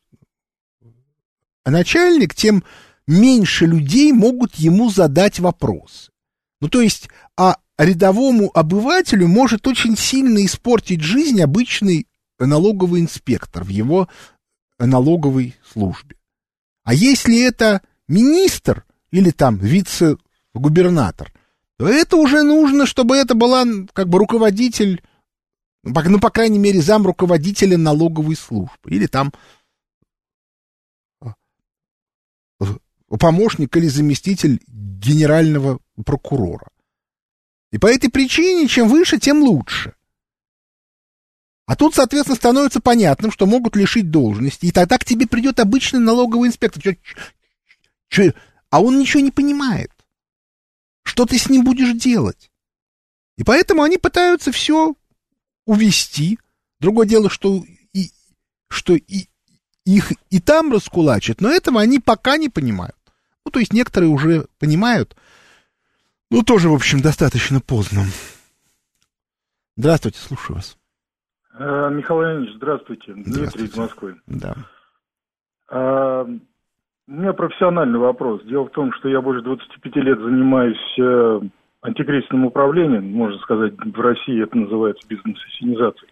начальник, 1.65 2.35
тем 2.35 2.63
меньше 3.07 3.65
людей 3.65 4.11
могут 4.11 4.55
ему 4.55 4.89
задать 4.89 5.39
вопросы. 5.39 6.11
Ну, 6.61 6.69
то 6.69 6.81
есть, 6.81 7.09
а 7.37 7.57
рядовому 7.77 8.49
обывателю 8.53 9.27
может 9.27 9.67
очень 9.67 9.97
сильно 9.97 10.45
испортить 10.45 11.01
жизнь 11.01 11.41
обычный 11.41 12.07
налоговый 12.39 13.01
инспектор 13.01 13.63
в 13.63 13.69
его 13.69 14.09
налоговой 14.79 15.55
службе. 15.71 16.15
А 16.83 16.93
если 16.93 17.41
это 17.41 17.81
министр 18.07 18.85
или 19.13 19.29
там 19.29 19.57
вице-губернатор, 19.57 21.31
то 21.77 21.87
это 21.87 22.17
уже 22.17 22.41
нужно, 22.41 22.87
чтобы 22.87 23.15
это 23.15 23.35
была 23.35 23.63
как 23.93 24.09
бы 24.09 24.17
руководитель, 24.17 25.03
ну, 25.83 26.19
по 26.19 26.31
крайней 26.31 26.57
мере, 26.57 26.81
зам 26.81 27.05
руководителя 27.05 27.77
налоговой 27.77 28.35
службы. 28.35 28.89
Или 28.89 29.05
там 29.05 29.31
а, 31.21 31.35
помощник 33.19 33.77
или 33.77 33.87
заместитель 33.87 34.59
генерального 34.67 35.79
прокурора. 36.03 36.67
И 37.71 37.77
по 37.77 37.85
этой 37.85 38.09
причине, 38.09 38.67
чем 38.67 38.87
выше, 38.87 39.19
тем 39.19 39.43
лучше. 39.43 39.93
А 41.67 41.75
тут, 41.75 41.93
соответственно, 41.93 42.35
становится 42.35 42.81
понятным, 42.81 43.31
что 43.31 43.45
могут 43.45 43.75
лишить 43.75 44.09
должности. 44.09 44.65
И 44.65 44.71
тогда 44.71 44.97
к 44.97 45.05
тебе 45.05 45.27
придет 45.27 45.59
обычный 45.59 45.99
налоговый 45.99 46.49
инспектор. 46.49 46.81
Чё, 46.81 46.95
чё, 48.09 48.33
а 48.73 48.81
он 48.81 48.97
ничего 48.97 49.21
не 49.21 49.29
понимает. 49.29 49.91
Что 51.03 51.27
ты 51.27 51.37
с 51.37 51.47
ним 51.47 51.63
будешь 51.63 51.93
делать? 51.93 52.49
И 53.37 53.43
поэтому 53.43 53.83
они 53.83 53.99
пытаются 53.99 54.51
все 54.51 54.95
увести. 55.67 56.39
Другое 56.79 57.05
дело, 57.05 57.29
что, 57.29 57.63
и, 57.93 58.09
что 58.69 58.95
и, 58.95 59.27
их 59.85 60.11
и 60.31 60.39
там 60.39 60.73
раскулачат, 60.73 61.39
но 61.39 61.51
этого 61.51 61.81
они 61.81 61.99
пока 61.99 62.37
не 62.37 62.49
понимают. 62.49 62.97
Ну, 63.45 63.51
то 63.51 63.59
есть 63.59 63.73
некоторые 63.73 64.09
уже 64.09 64.47
понимают, 64.57 65.15
ну, 66.31 66.41
тоже, 66.41 66.67
в 66.67 66.73
общем, 66.73 66.99
достаточно 66.99 67.61
поздно. 67.61 68.05
Здравствуйте, 69.77 70.17
слушаю 70.17 70.55
вас. 70.55 70.79
А, 71.51 71.89
Михаил 71.89 72.21
Леонидович, 72.21 72.55
здравствуйте. 72.55 73.13
Дмитрий 73.13 73.65
из 73.65 73.75
Москвы. 73.75 74.19
Да. 74.25 74.55
У 77.07 77.11
меня 77.11 77.33
профессиональный 77.33 77.99
вопрос. 77.99 78.43
Дело 78.45 78.65
в 78.65 78.71
том, 78.71 78.93
что 78.93 79.09
я 79.09 79.21
больше 79.21 79.43
25 79.43 79.95
лет 79.97 80.19
занимаюсь 80.19 80.99
э, 80.99 81.41
антикризисным 81.81 82.45
управлением. 82.45 83.11
Можно 83.11 83.39
сказать, 83.39 83.73
в 83.77 83.99
России 83.99 84.41
это 84.41 84.57
называется 84.57 85.05
бизнес-ассенизацией. 85.09 86.09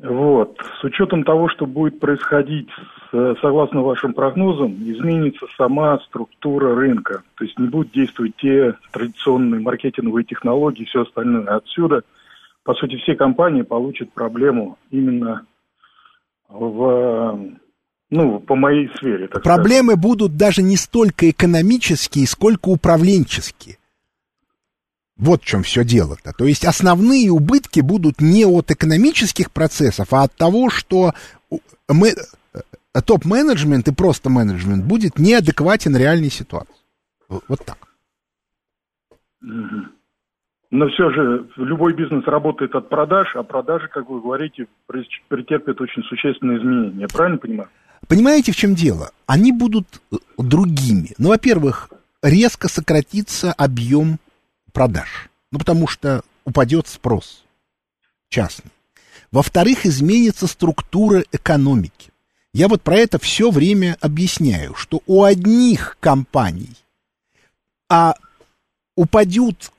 Вот. 0.00 0.58
С 0.80 0.82
учетом 0.82 1.22
того, 1.22 1.48
что 1.48 1.64
будет 1.64 2.00
происходить, 2.00 2.68
согласно 3.12 3.82
вашим 3.82 4.14
прогнозам, 4.14 4.72
изменится 4.82 5.46
сама 5.56 6.00
структура 6.00 6.74
рынка. 6.74 7.22
То 7.36 7.44
есть 7.44 7.56
не 7.56 7.68
будут 7.68 7.92
действовать 7.92 8.34
те 8.38 8.74
традиционные 8.90 9.60
маркетинговые 9.60 10.24
технологии 10.24 10.82
и 10.82 10.86
все 10.86 11.02
остальное. 11.02 11.46
Отсюда, 11.46 12.02
по 12.64 12.74
сути, 12.74 12.96
все 12.96 13.14
компании 13.14 13.62
получат 13.62 14.12
проблему 14.12 14.76
именно 14.90 15.46
в 16.48 17.38
ну, 18.12 18.40
по 18.40 18.54
моей 18.54 18.90
сфере. 18.98 19.26
Так 19.26 19.42
Проблемы 19.42 19.92
сказать. 19.92 20.02
будут 20.02 20.36
даже 20.36 20.62
не 20.62 20.76
столько 20.76 21.30
экономические, 21.30 22.26
сколько 22.26 22.68
управленческие. 22.68 23.78
Вот 25.16 25.42
в 25.42 25.46
чем 25.46 25.62
все 25.62 25.82
дело-то. 25.82 26.34
То 26.34 26.44
есть 26.44 26.66
основные 26.66 27.30
убытки 27.30 27.80
будут 27.80 28.20
не 28.20 28.44
от 28.44 28.70
экономических 28.70 29.50
процессов, 29.50 30.12
а 30.12 30.24
от 30.24 30.34
того, 30.34 30.68
что 30.68 31.14
мы, 31.88 32.10
э, 32.12 32.60
топ-менеджмент 33.02 33.88
и 33.88 33.94
просто 33.94 34.28
менеджмент 34.28 34.84
будет 34.84 35.18
неадекватен 35.18 35.96
реальной 35.96 36.30
ситуации. 36.30 36.74
Вот 37.28 37.64
так. 37.64 37.78
Но 40.72 40.88
все 40.88 41.10
же 41.10 41.46
любой 41.56 41.92
бизнес 41.92 42.24
работает 42.24 42.74
от 42.74 42.88
продаж, 42.88 43.36
а 43.36 43.42
продажи, 43.42 43.88
как 43.88 44.08
вы 44.08 44.22
говорите, 44.22 44.66
претерпят 45.28 45.78
очень 45.82 46.02
существенные 46.04 46.58
изменения. 46.58 47.02
Я 47.02 47.08
правильно 47.08 47.36
понимаю? 47.36 47.68
Понимаете, 48.08 48.52
в 48.52 48.56
чем 48.56 48.74
дело? 48.74 49.10
Они 49.26 49.52
будут 49.52 49.86
э, 50.10 50.16
другими. 50.38 51.10
Ну, 51.18 51.28
во-первых, 51.28 51.90
резко 52.22 52.68
сократится 52.68 53.52
объем 53.52 54.18
продаж. 54.72 55.28
Ну, 55.50 55.58
потому 55.58 55.86
что 55.86 56.22
упадет 56.46 56.88
спрос 56.88 57.44
частный. 58.30 58.72
Во-вторых, 59.30 59.84
изменится 59.84 60.46
структура 60.46 61.22
экономики. 61.32 62.12
Я 62.54 62.68
вот 62.68 62.80
про 62.80 62.96
это 62.96 63.18
все 63.18 63.50
время 63.50 63.98
объясняю, 64.00 64.74
что 64.74 65.02
у 65.06 65.22
одних 65.22 65.98
компаний 66.00 66.70
а 67.90 68.14
упадет, 68.96 69.70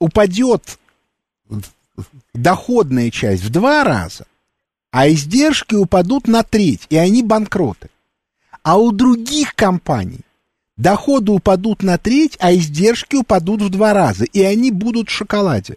упадет 0.00 0.78
доходная 2.34 3.10
часть 3.10 3.44
в 3.44 3.50
два 3.50 3.84
раза, 3.84 4.26
а 4.90 5.08
издержки 5.08 5.74
упадут 5.74 6.26
на 6.26 6.42
треть, 6.42 6.86
и 6.90 6.96
они 6.96 7.22
банкроты. 7.22 7.90
А 8.62 8.78
у 8.78 8.90
других 8.90 9.54
компаний 9.54 10.20
доходы 10.76 11.30
упадут 11.30 11.82
на 11.82 11.98
треть, 11.98 12.36
а 12.40 12.52
издержки 12.52 13.16
упадут 13.16 13.62
в 13.62 13.70
два 13.70 13.92
раза, 13.92 14.24
и 14.24 14.42
они 14.42 14.72
будут 14.72 15.08
в 15.08 15.12
шоколаде. 15.12 15.76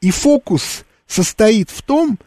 И 0.00 0.10
фокус 0.10 0.84
состоит 1.08 1.70
в 1.70 1.82
том, 1.82 2.16
что 2.16 2.24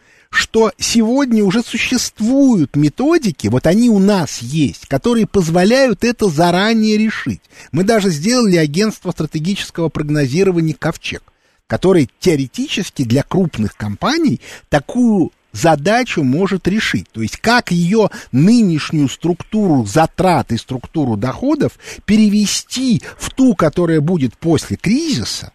сегодня 0.78 1.44
уже 1.44 1.62
существуют 1.62 2.76
методики, 2.76 3.48
вот 3.48 3.66
они 3.66 3.90
у 3.90 3.98
нас 3.98 4.38
есть, 4.38 4.86
которые 4.86 5.26
позволяют 5.26 6.04
это 6.04 6.28
заранее 6.28 6.96
решить. 6.96 7.42
Мы 7.72 7.84
даже 7.84 8.10
сделали 8.10 8.56
агентство 8.56 9.10
стратегического 9.10 9.88
прогнозирования 9.88 10.74
«Ковчег», 10.74 11.22
которое 11.66 12.08
теоретически 12.18 13.04
для 13.04 13.22
крупных 13.22 13.76
компаний 13.76 14.40
такую 14.68 15.32
задачу 15.52 16.22
может 16.22 16.68
решить. 16.68 17.06
То 17.12 17.22
есть 17.22 17.36
как 17.36 17.70
ее 17.70 18.10
нынешнюю 18.32 19.08
структуру 19.08 19.84
затрат 19.84 20.52
и 20.52 20.56
структуру 20.56 21.16
доходов 21.16 21.78
перевести 22.04 23.02
в 23.18 23.30
ту, 23.30 23.54
которая 23.54 24.00
будет 24.00 24.36
после 24.36 24.76
кризиса, 24.76 25.52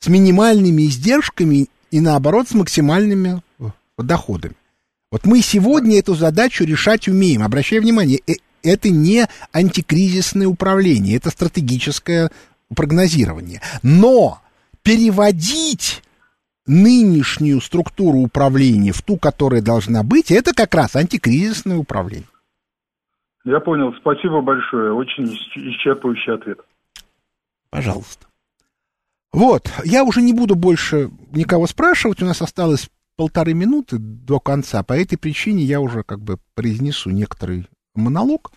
с 0.00 0.08
минимальными 0.08 0.82
издержками 0.82 1.68
и 1.90 2.00
наоборот 2.00 2.48
с 2.48 2.54
максимальными 2.54 3.42
доходами. 3.98 4.54
Вот 5.10 5.24
мы 5.24 5.40
сегодня 5.42 5.98
эту 5.98 6.14
задачу 6.14 6.64
решать 6.64 7.08
умеем. 7.08 7.42
Обращаю 7.42 7.82
внимание, 7.82 8.20
э, 8.26 8.34
это 8.62 8.88
не 8.88 9.26
антикризисное 9.52 10.46
управление, 10.46 11.16
это 11.16 11.30
стратегическое 11.30 12.30
прогнозирование. 12.74 13.60
Но 13.82 14.40
переводить 14.82 16.02
нынешнюю 16.66 17.60
структуру 17.60 18.18
управления 18.18 18.92
в 18.92 19.02
ту, 19.02 19.16
которая 19.16 19.60
должна 19.60 20.02
быть, 20.02 20.30
это 20.30 20.54
как 20.54 20.74
раз 20.74 20.96
антикризисное 20.96 21.76
управление. 21.76 22.26
Я 23.44 23.60
понял. 23.60 23.92
Спасибо 24.00 24.40
большое. 24.40 24.92
Очень 24.92 25.24
исчерпывающий 25.24 26.34
ответ. 26.34 26.60
Пожалуйста. 27.70 28.26
Вот, 29.32 29.72
я 29.84 30.04
уже 30.04 30.20
не 30.20 30.34
буду 30.34 30.54
больше 30.54 31.10
никого 31.32 31.66
спрашивать, 31.66 32.22
у 32.22 32.26
нас 32.26 32.42
осталось 32.42 32.90
полторы 33.22 33.54
минуты 33.54 33.98
до 33.98 34.40
конца. 34.40 34.82
По 34.82 34.94
этой 34.94 35.16
причине 35.16 35.62
я 35.62 35.80
уже 35.80 36.02
как 36.02 36.20
бы 36.20 36.40
произнесу 36.56 37.10
некоторый 37.10 37.68
монолог. 37.94 38.50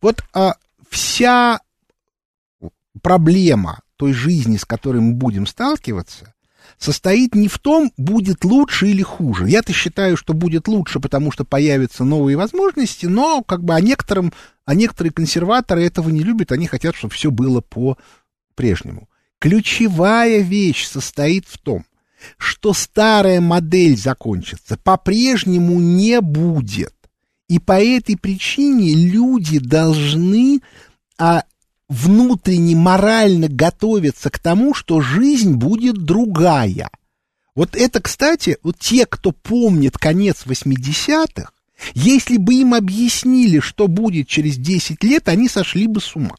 Вот 0.00 0.22
а, 0.32 0.54
вся 0.88 1.58
проблема 3.02 3.80
той 3.96 4.12
жизни, 4.12 4.58
с 4.58 4.64
которой 4.64 5.00
мы 5.00 5.14
будем 5.14 5.44
сталкиваться, 5.44 6.34
состоит 6.78 7.34
не 7.34 7.48
в 7.48 7.58
том, 7.58 7.90
будет 7.96 8.44
лучше 8.44 8.86
или 8.86 9.02
хуже. 9.02 9.48
Я-то 9.48 9.72
считаю, 9.72 10.16
что 10.16 10.34
будет 10.34 10.68
лучше, 10.68 11.00
потому 11.00 11.32
что 11.32 11.44
появятся 11.44 12.04
новые 12.04 12.36
возможности, 12.36 13.06
но 13.06 13.42
как 13.42 13.64
бы 13.64 13.74
а 13.74 13.80
некоторым, 13.80 14.32
а 14.64 14.76
некоторые 14.76 15.12
консерваторы 15.12 15.84
этого 15.84 16.10
не 16.10 16.22
любят, 16.22 16.52
они 16.52 16.68
хотят, 16.68 16.94
чтобы 16.94 17.12
все 17.12 17.32
было 17.32 17.60
по-прежнему. 17.60 19.08
Ключевая 19.40 20.42
вещь 20.42 20.86
состоит 20.86 21.46
в 21.48 21.58
том, 21.58 21.84
что 22.38 22.72
старая 22.72 23.40
модель 23.40 23.96
закончится, 23.96 24.76
по-прежнему 24.76 25.80
не 25.80 26.20
будет. 26.20 26.94
И 27.48 27.58
по 27.58 27.82
этой 27.82 28.16
причине 28.16 28.94
люди 28.94 29.58
должны 29.58 30.60
а, 31.18 31.44
внутренне 31.88 32.74
морально 32.74 33.48
готовиться 33.48 34.30
к 34.30 34.38
тому, 34.38 34.74
что 34.74 35.00
жизнь 35.00 35.54
будет 35.54 35.96
другая. 35.96 36.90
Вот 37.54 37.76
это, 37.76 38.00
кстати, 38.00 38.56
вот 38.62 38.78
те, 38.78 39.04
кто 39.04 39.32
помнит 39.32 39.98
конец 39.98 40.44
80-х, 40.46 41.50
если 41.94 42.38
бы 42.38 42.54
им 42.54 42.74
объяснили, 42.74 43.60
что 43.60 43.88
будет 43.88 44.28
через 44.28 44.56
10 44.56 45.02
лет, 45.04 45.28
они 45.28 45.48
сошли 45.48 45.86
бы 45.86 46.00
с 46.00 46.16
ума 46.16 46.36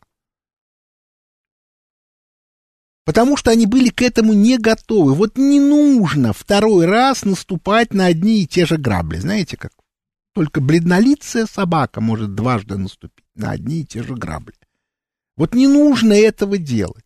потому 3.05 3.35
что 3.37 3.51
они 3.51 3.65
были 3.65 3.89
к 3.89 4.01
этому 4.01 4.33
не 4.33 4.57
готовы. 4.57 5.13
Вот 5.13 5.37
не 5.37 5.59
нужно 5.59 6.33
второй 6.33 6.85
раз 6.85 7.25
наступать 7.25 7.93
на 7.93 8.05
одни 8.05 8.41
и 8.41 8.47
те 8.47 8.65
же 8.65 8.77
грабли. 8.77 9.17
Знаете 9.17 9.57
как? 9.57 9.71
Только 10.33 10.61
бледнолицая 10.61 11.45
собака 11.45 12.01
может 12.01 12.33
дважды 12.33 12.77
наступить 12.77 13.25
на 13.35 13.51
одни 13.51 13.81
и 13.81 13.85
те 13.85 14.03
же 14.03 14.15
грабли. 14.15 14.55
Вот 15.35 15.53
не 15.53 15.67
нужно 15.67 16.13
этого 16.13 16.57
делать. 16.57 17.03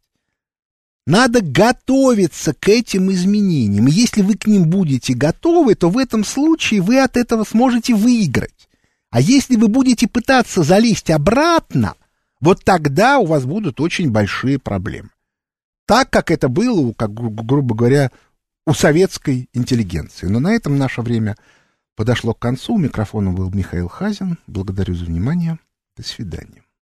Надо 1.06 1.42
готовиться 1.42 2.54
к 2.54 2.68
этим 2.68 3.10
изменениям. 3.12 3.86
если 3.86 4.22
вы 4.22 4.36
к 4.36 4.46
ним 4.46 4.70
будете 4.70 5.14
готовы, 5.14 5.76
то 5.76 5.90
в 5.90 5.98
этом 5.98 6.26
случае 6.26 6.82
вы 6.82 7.00
от 7.00 7.16
этого 7.16 7.46
сможете 7.46 7.96
выиграть. 7.96 8.68
А 9.10 9.22
если 9.22 9.56
вы 9.56 9.70
будете 9.70 10.08
пытаться 10.08 10.64
залезть 10.64 11.10
обратно, 11.10 11.96
вот 12.42 12.64
тогда 12.66 13.20
у 13.20 13.26
вас 13.26 13.46
будут 13.46 13.80
очень 13.80 14.12
большие 14.12 14.60
проблемы 14.60 15.10
так, 15.88 16.10
как 16.10 16.30
это 16.30 16.50
было, 16.50 16.94
как, 16.94 17.14
грубо 17.14 17.74
говоря, 17.74 18.12
у 18.68 18.74
советской 18.74 19.50
интеллигенции. 19.54 20.28
Но 20.28 20.40
на 20.40 20.54
этом 20.54 20.78
наше 20.78 21.02
время 21.02 21.38
подошло 21.96 22.34
к 22.34 22.40
концу. 22.40 22.76
У 22.76 22.78
микрофона 22.78 23.32
был 23.32 23.50
Михаил 23.52 23.88
Хазин. 23.88 24.38
Благодарю 24.46 24.94
за 24.94 25.06
внимание. 25.06 25.58
До 25.96 26.04
свидания. 26.04 26.62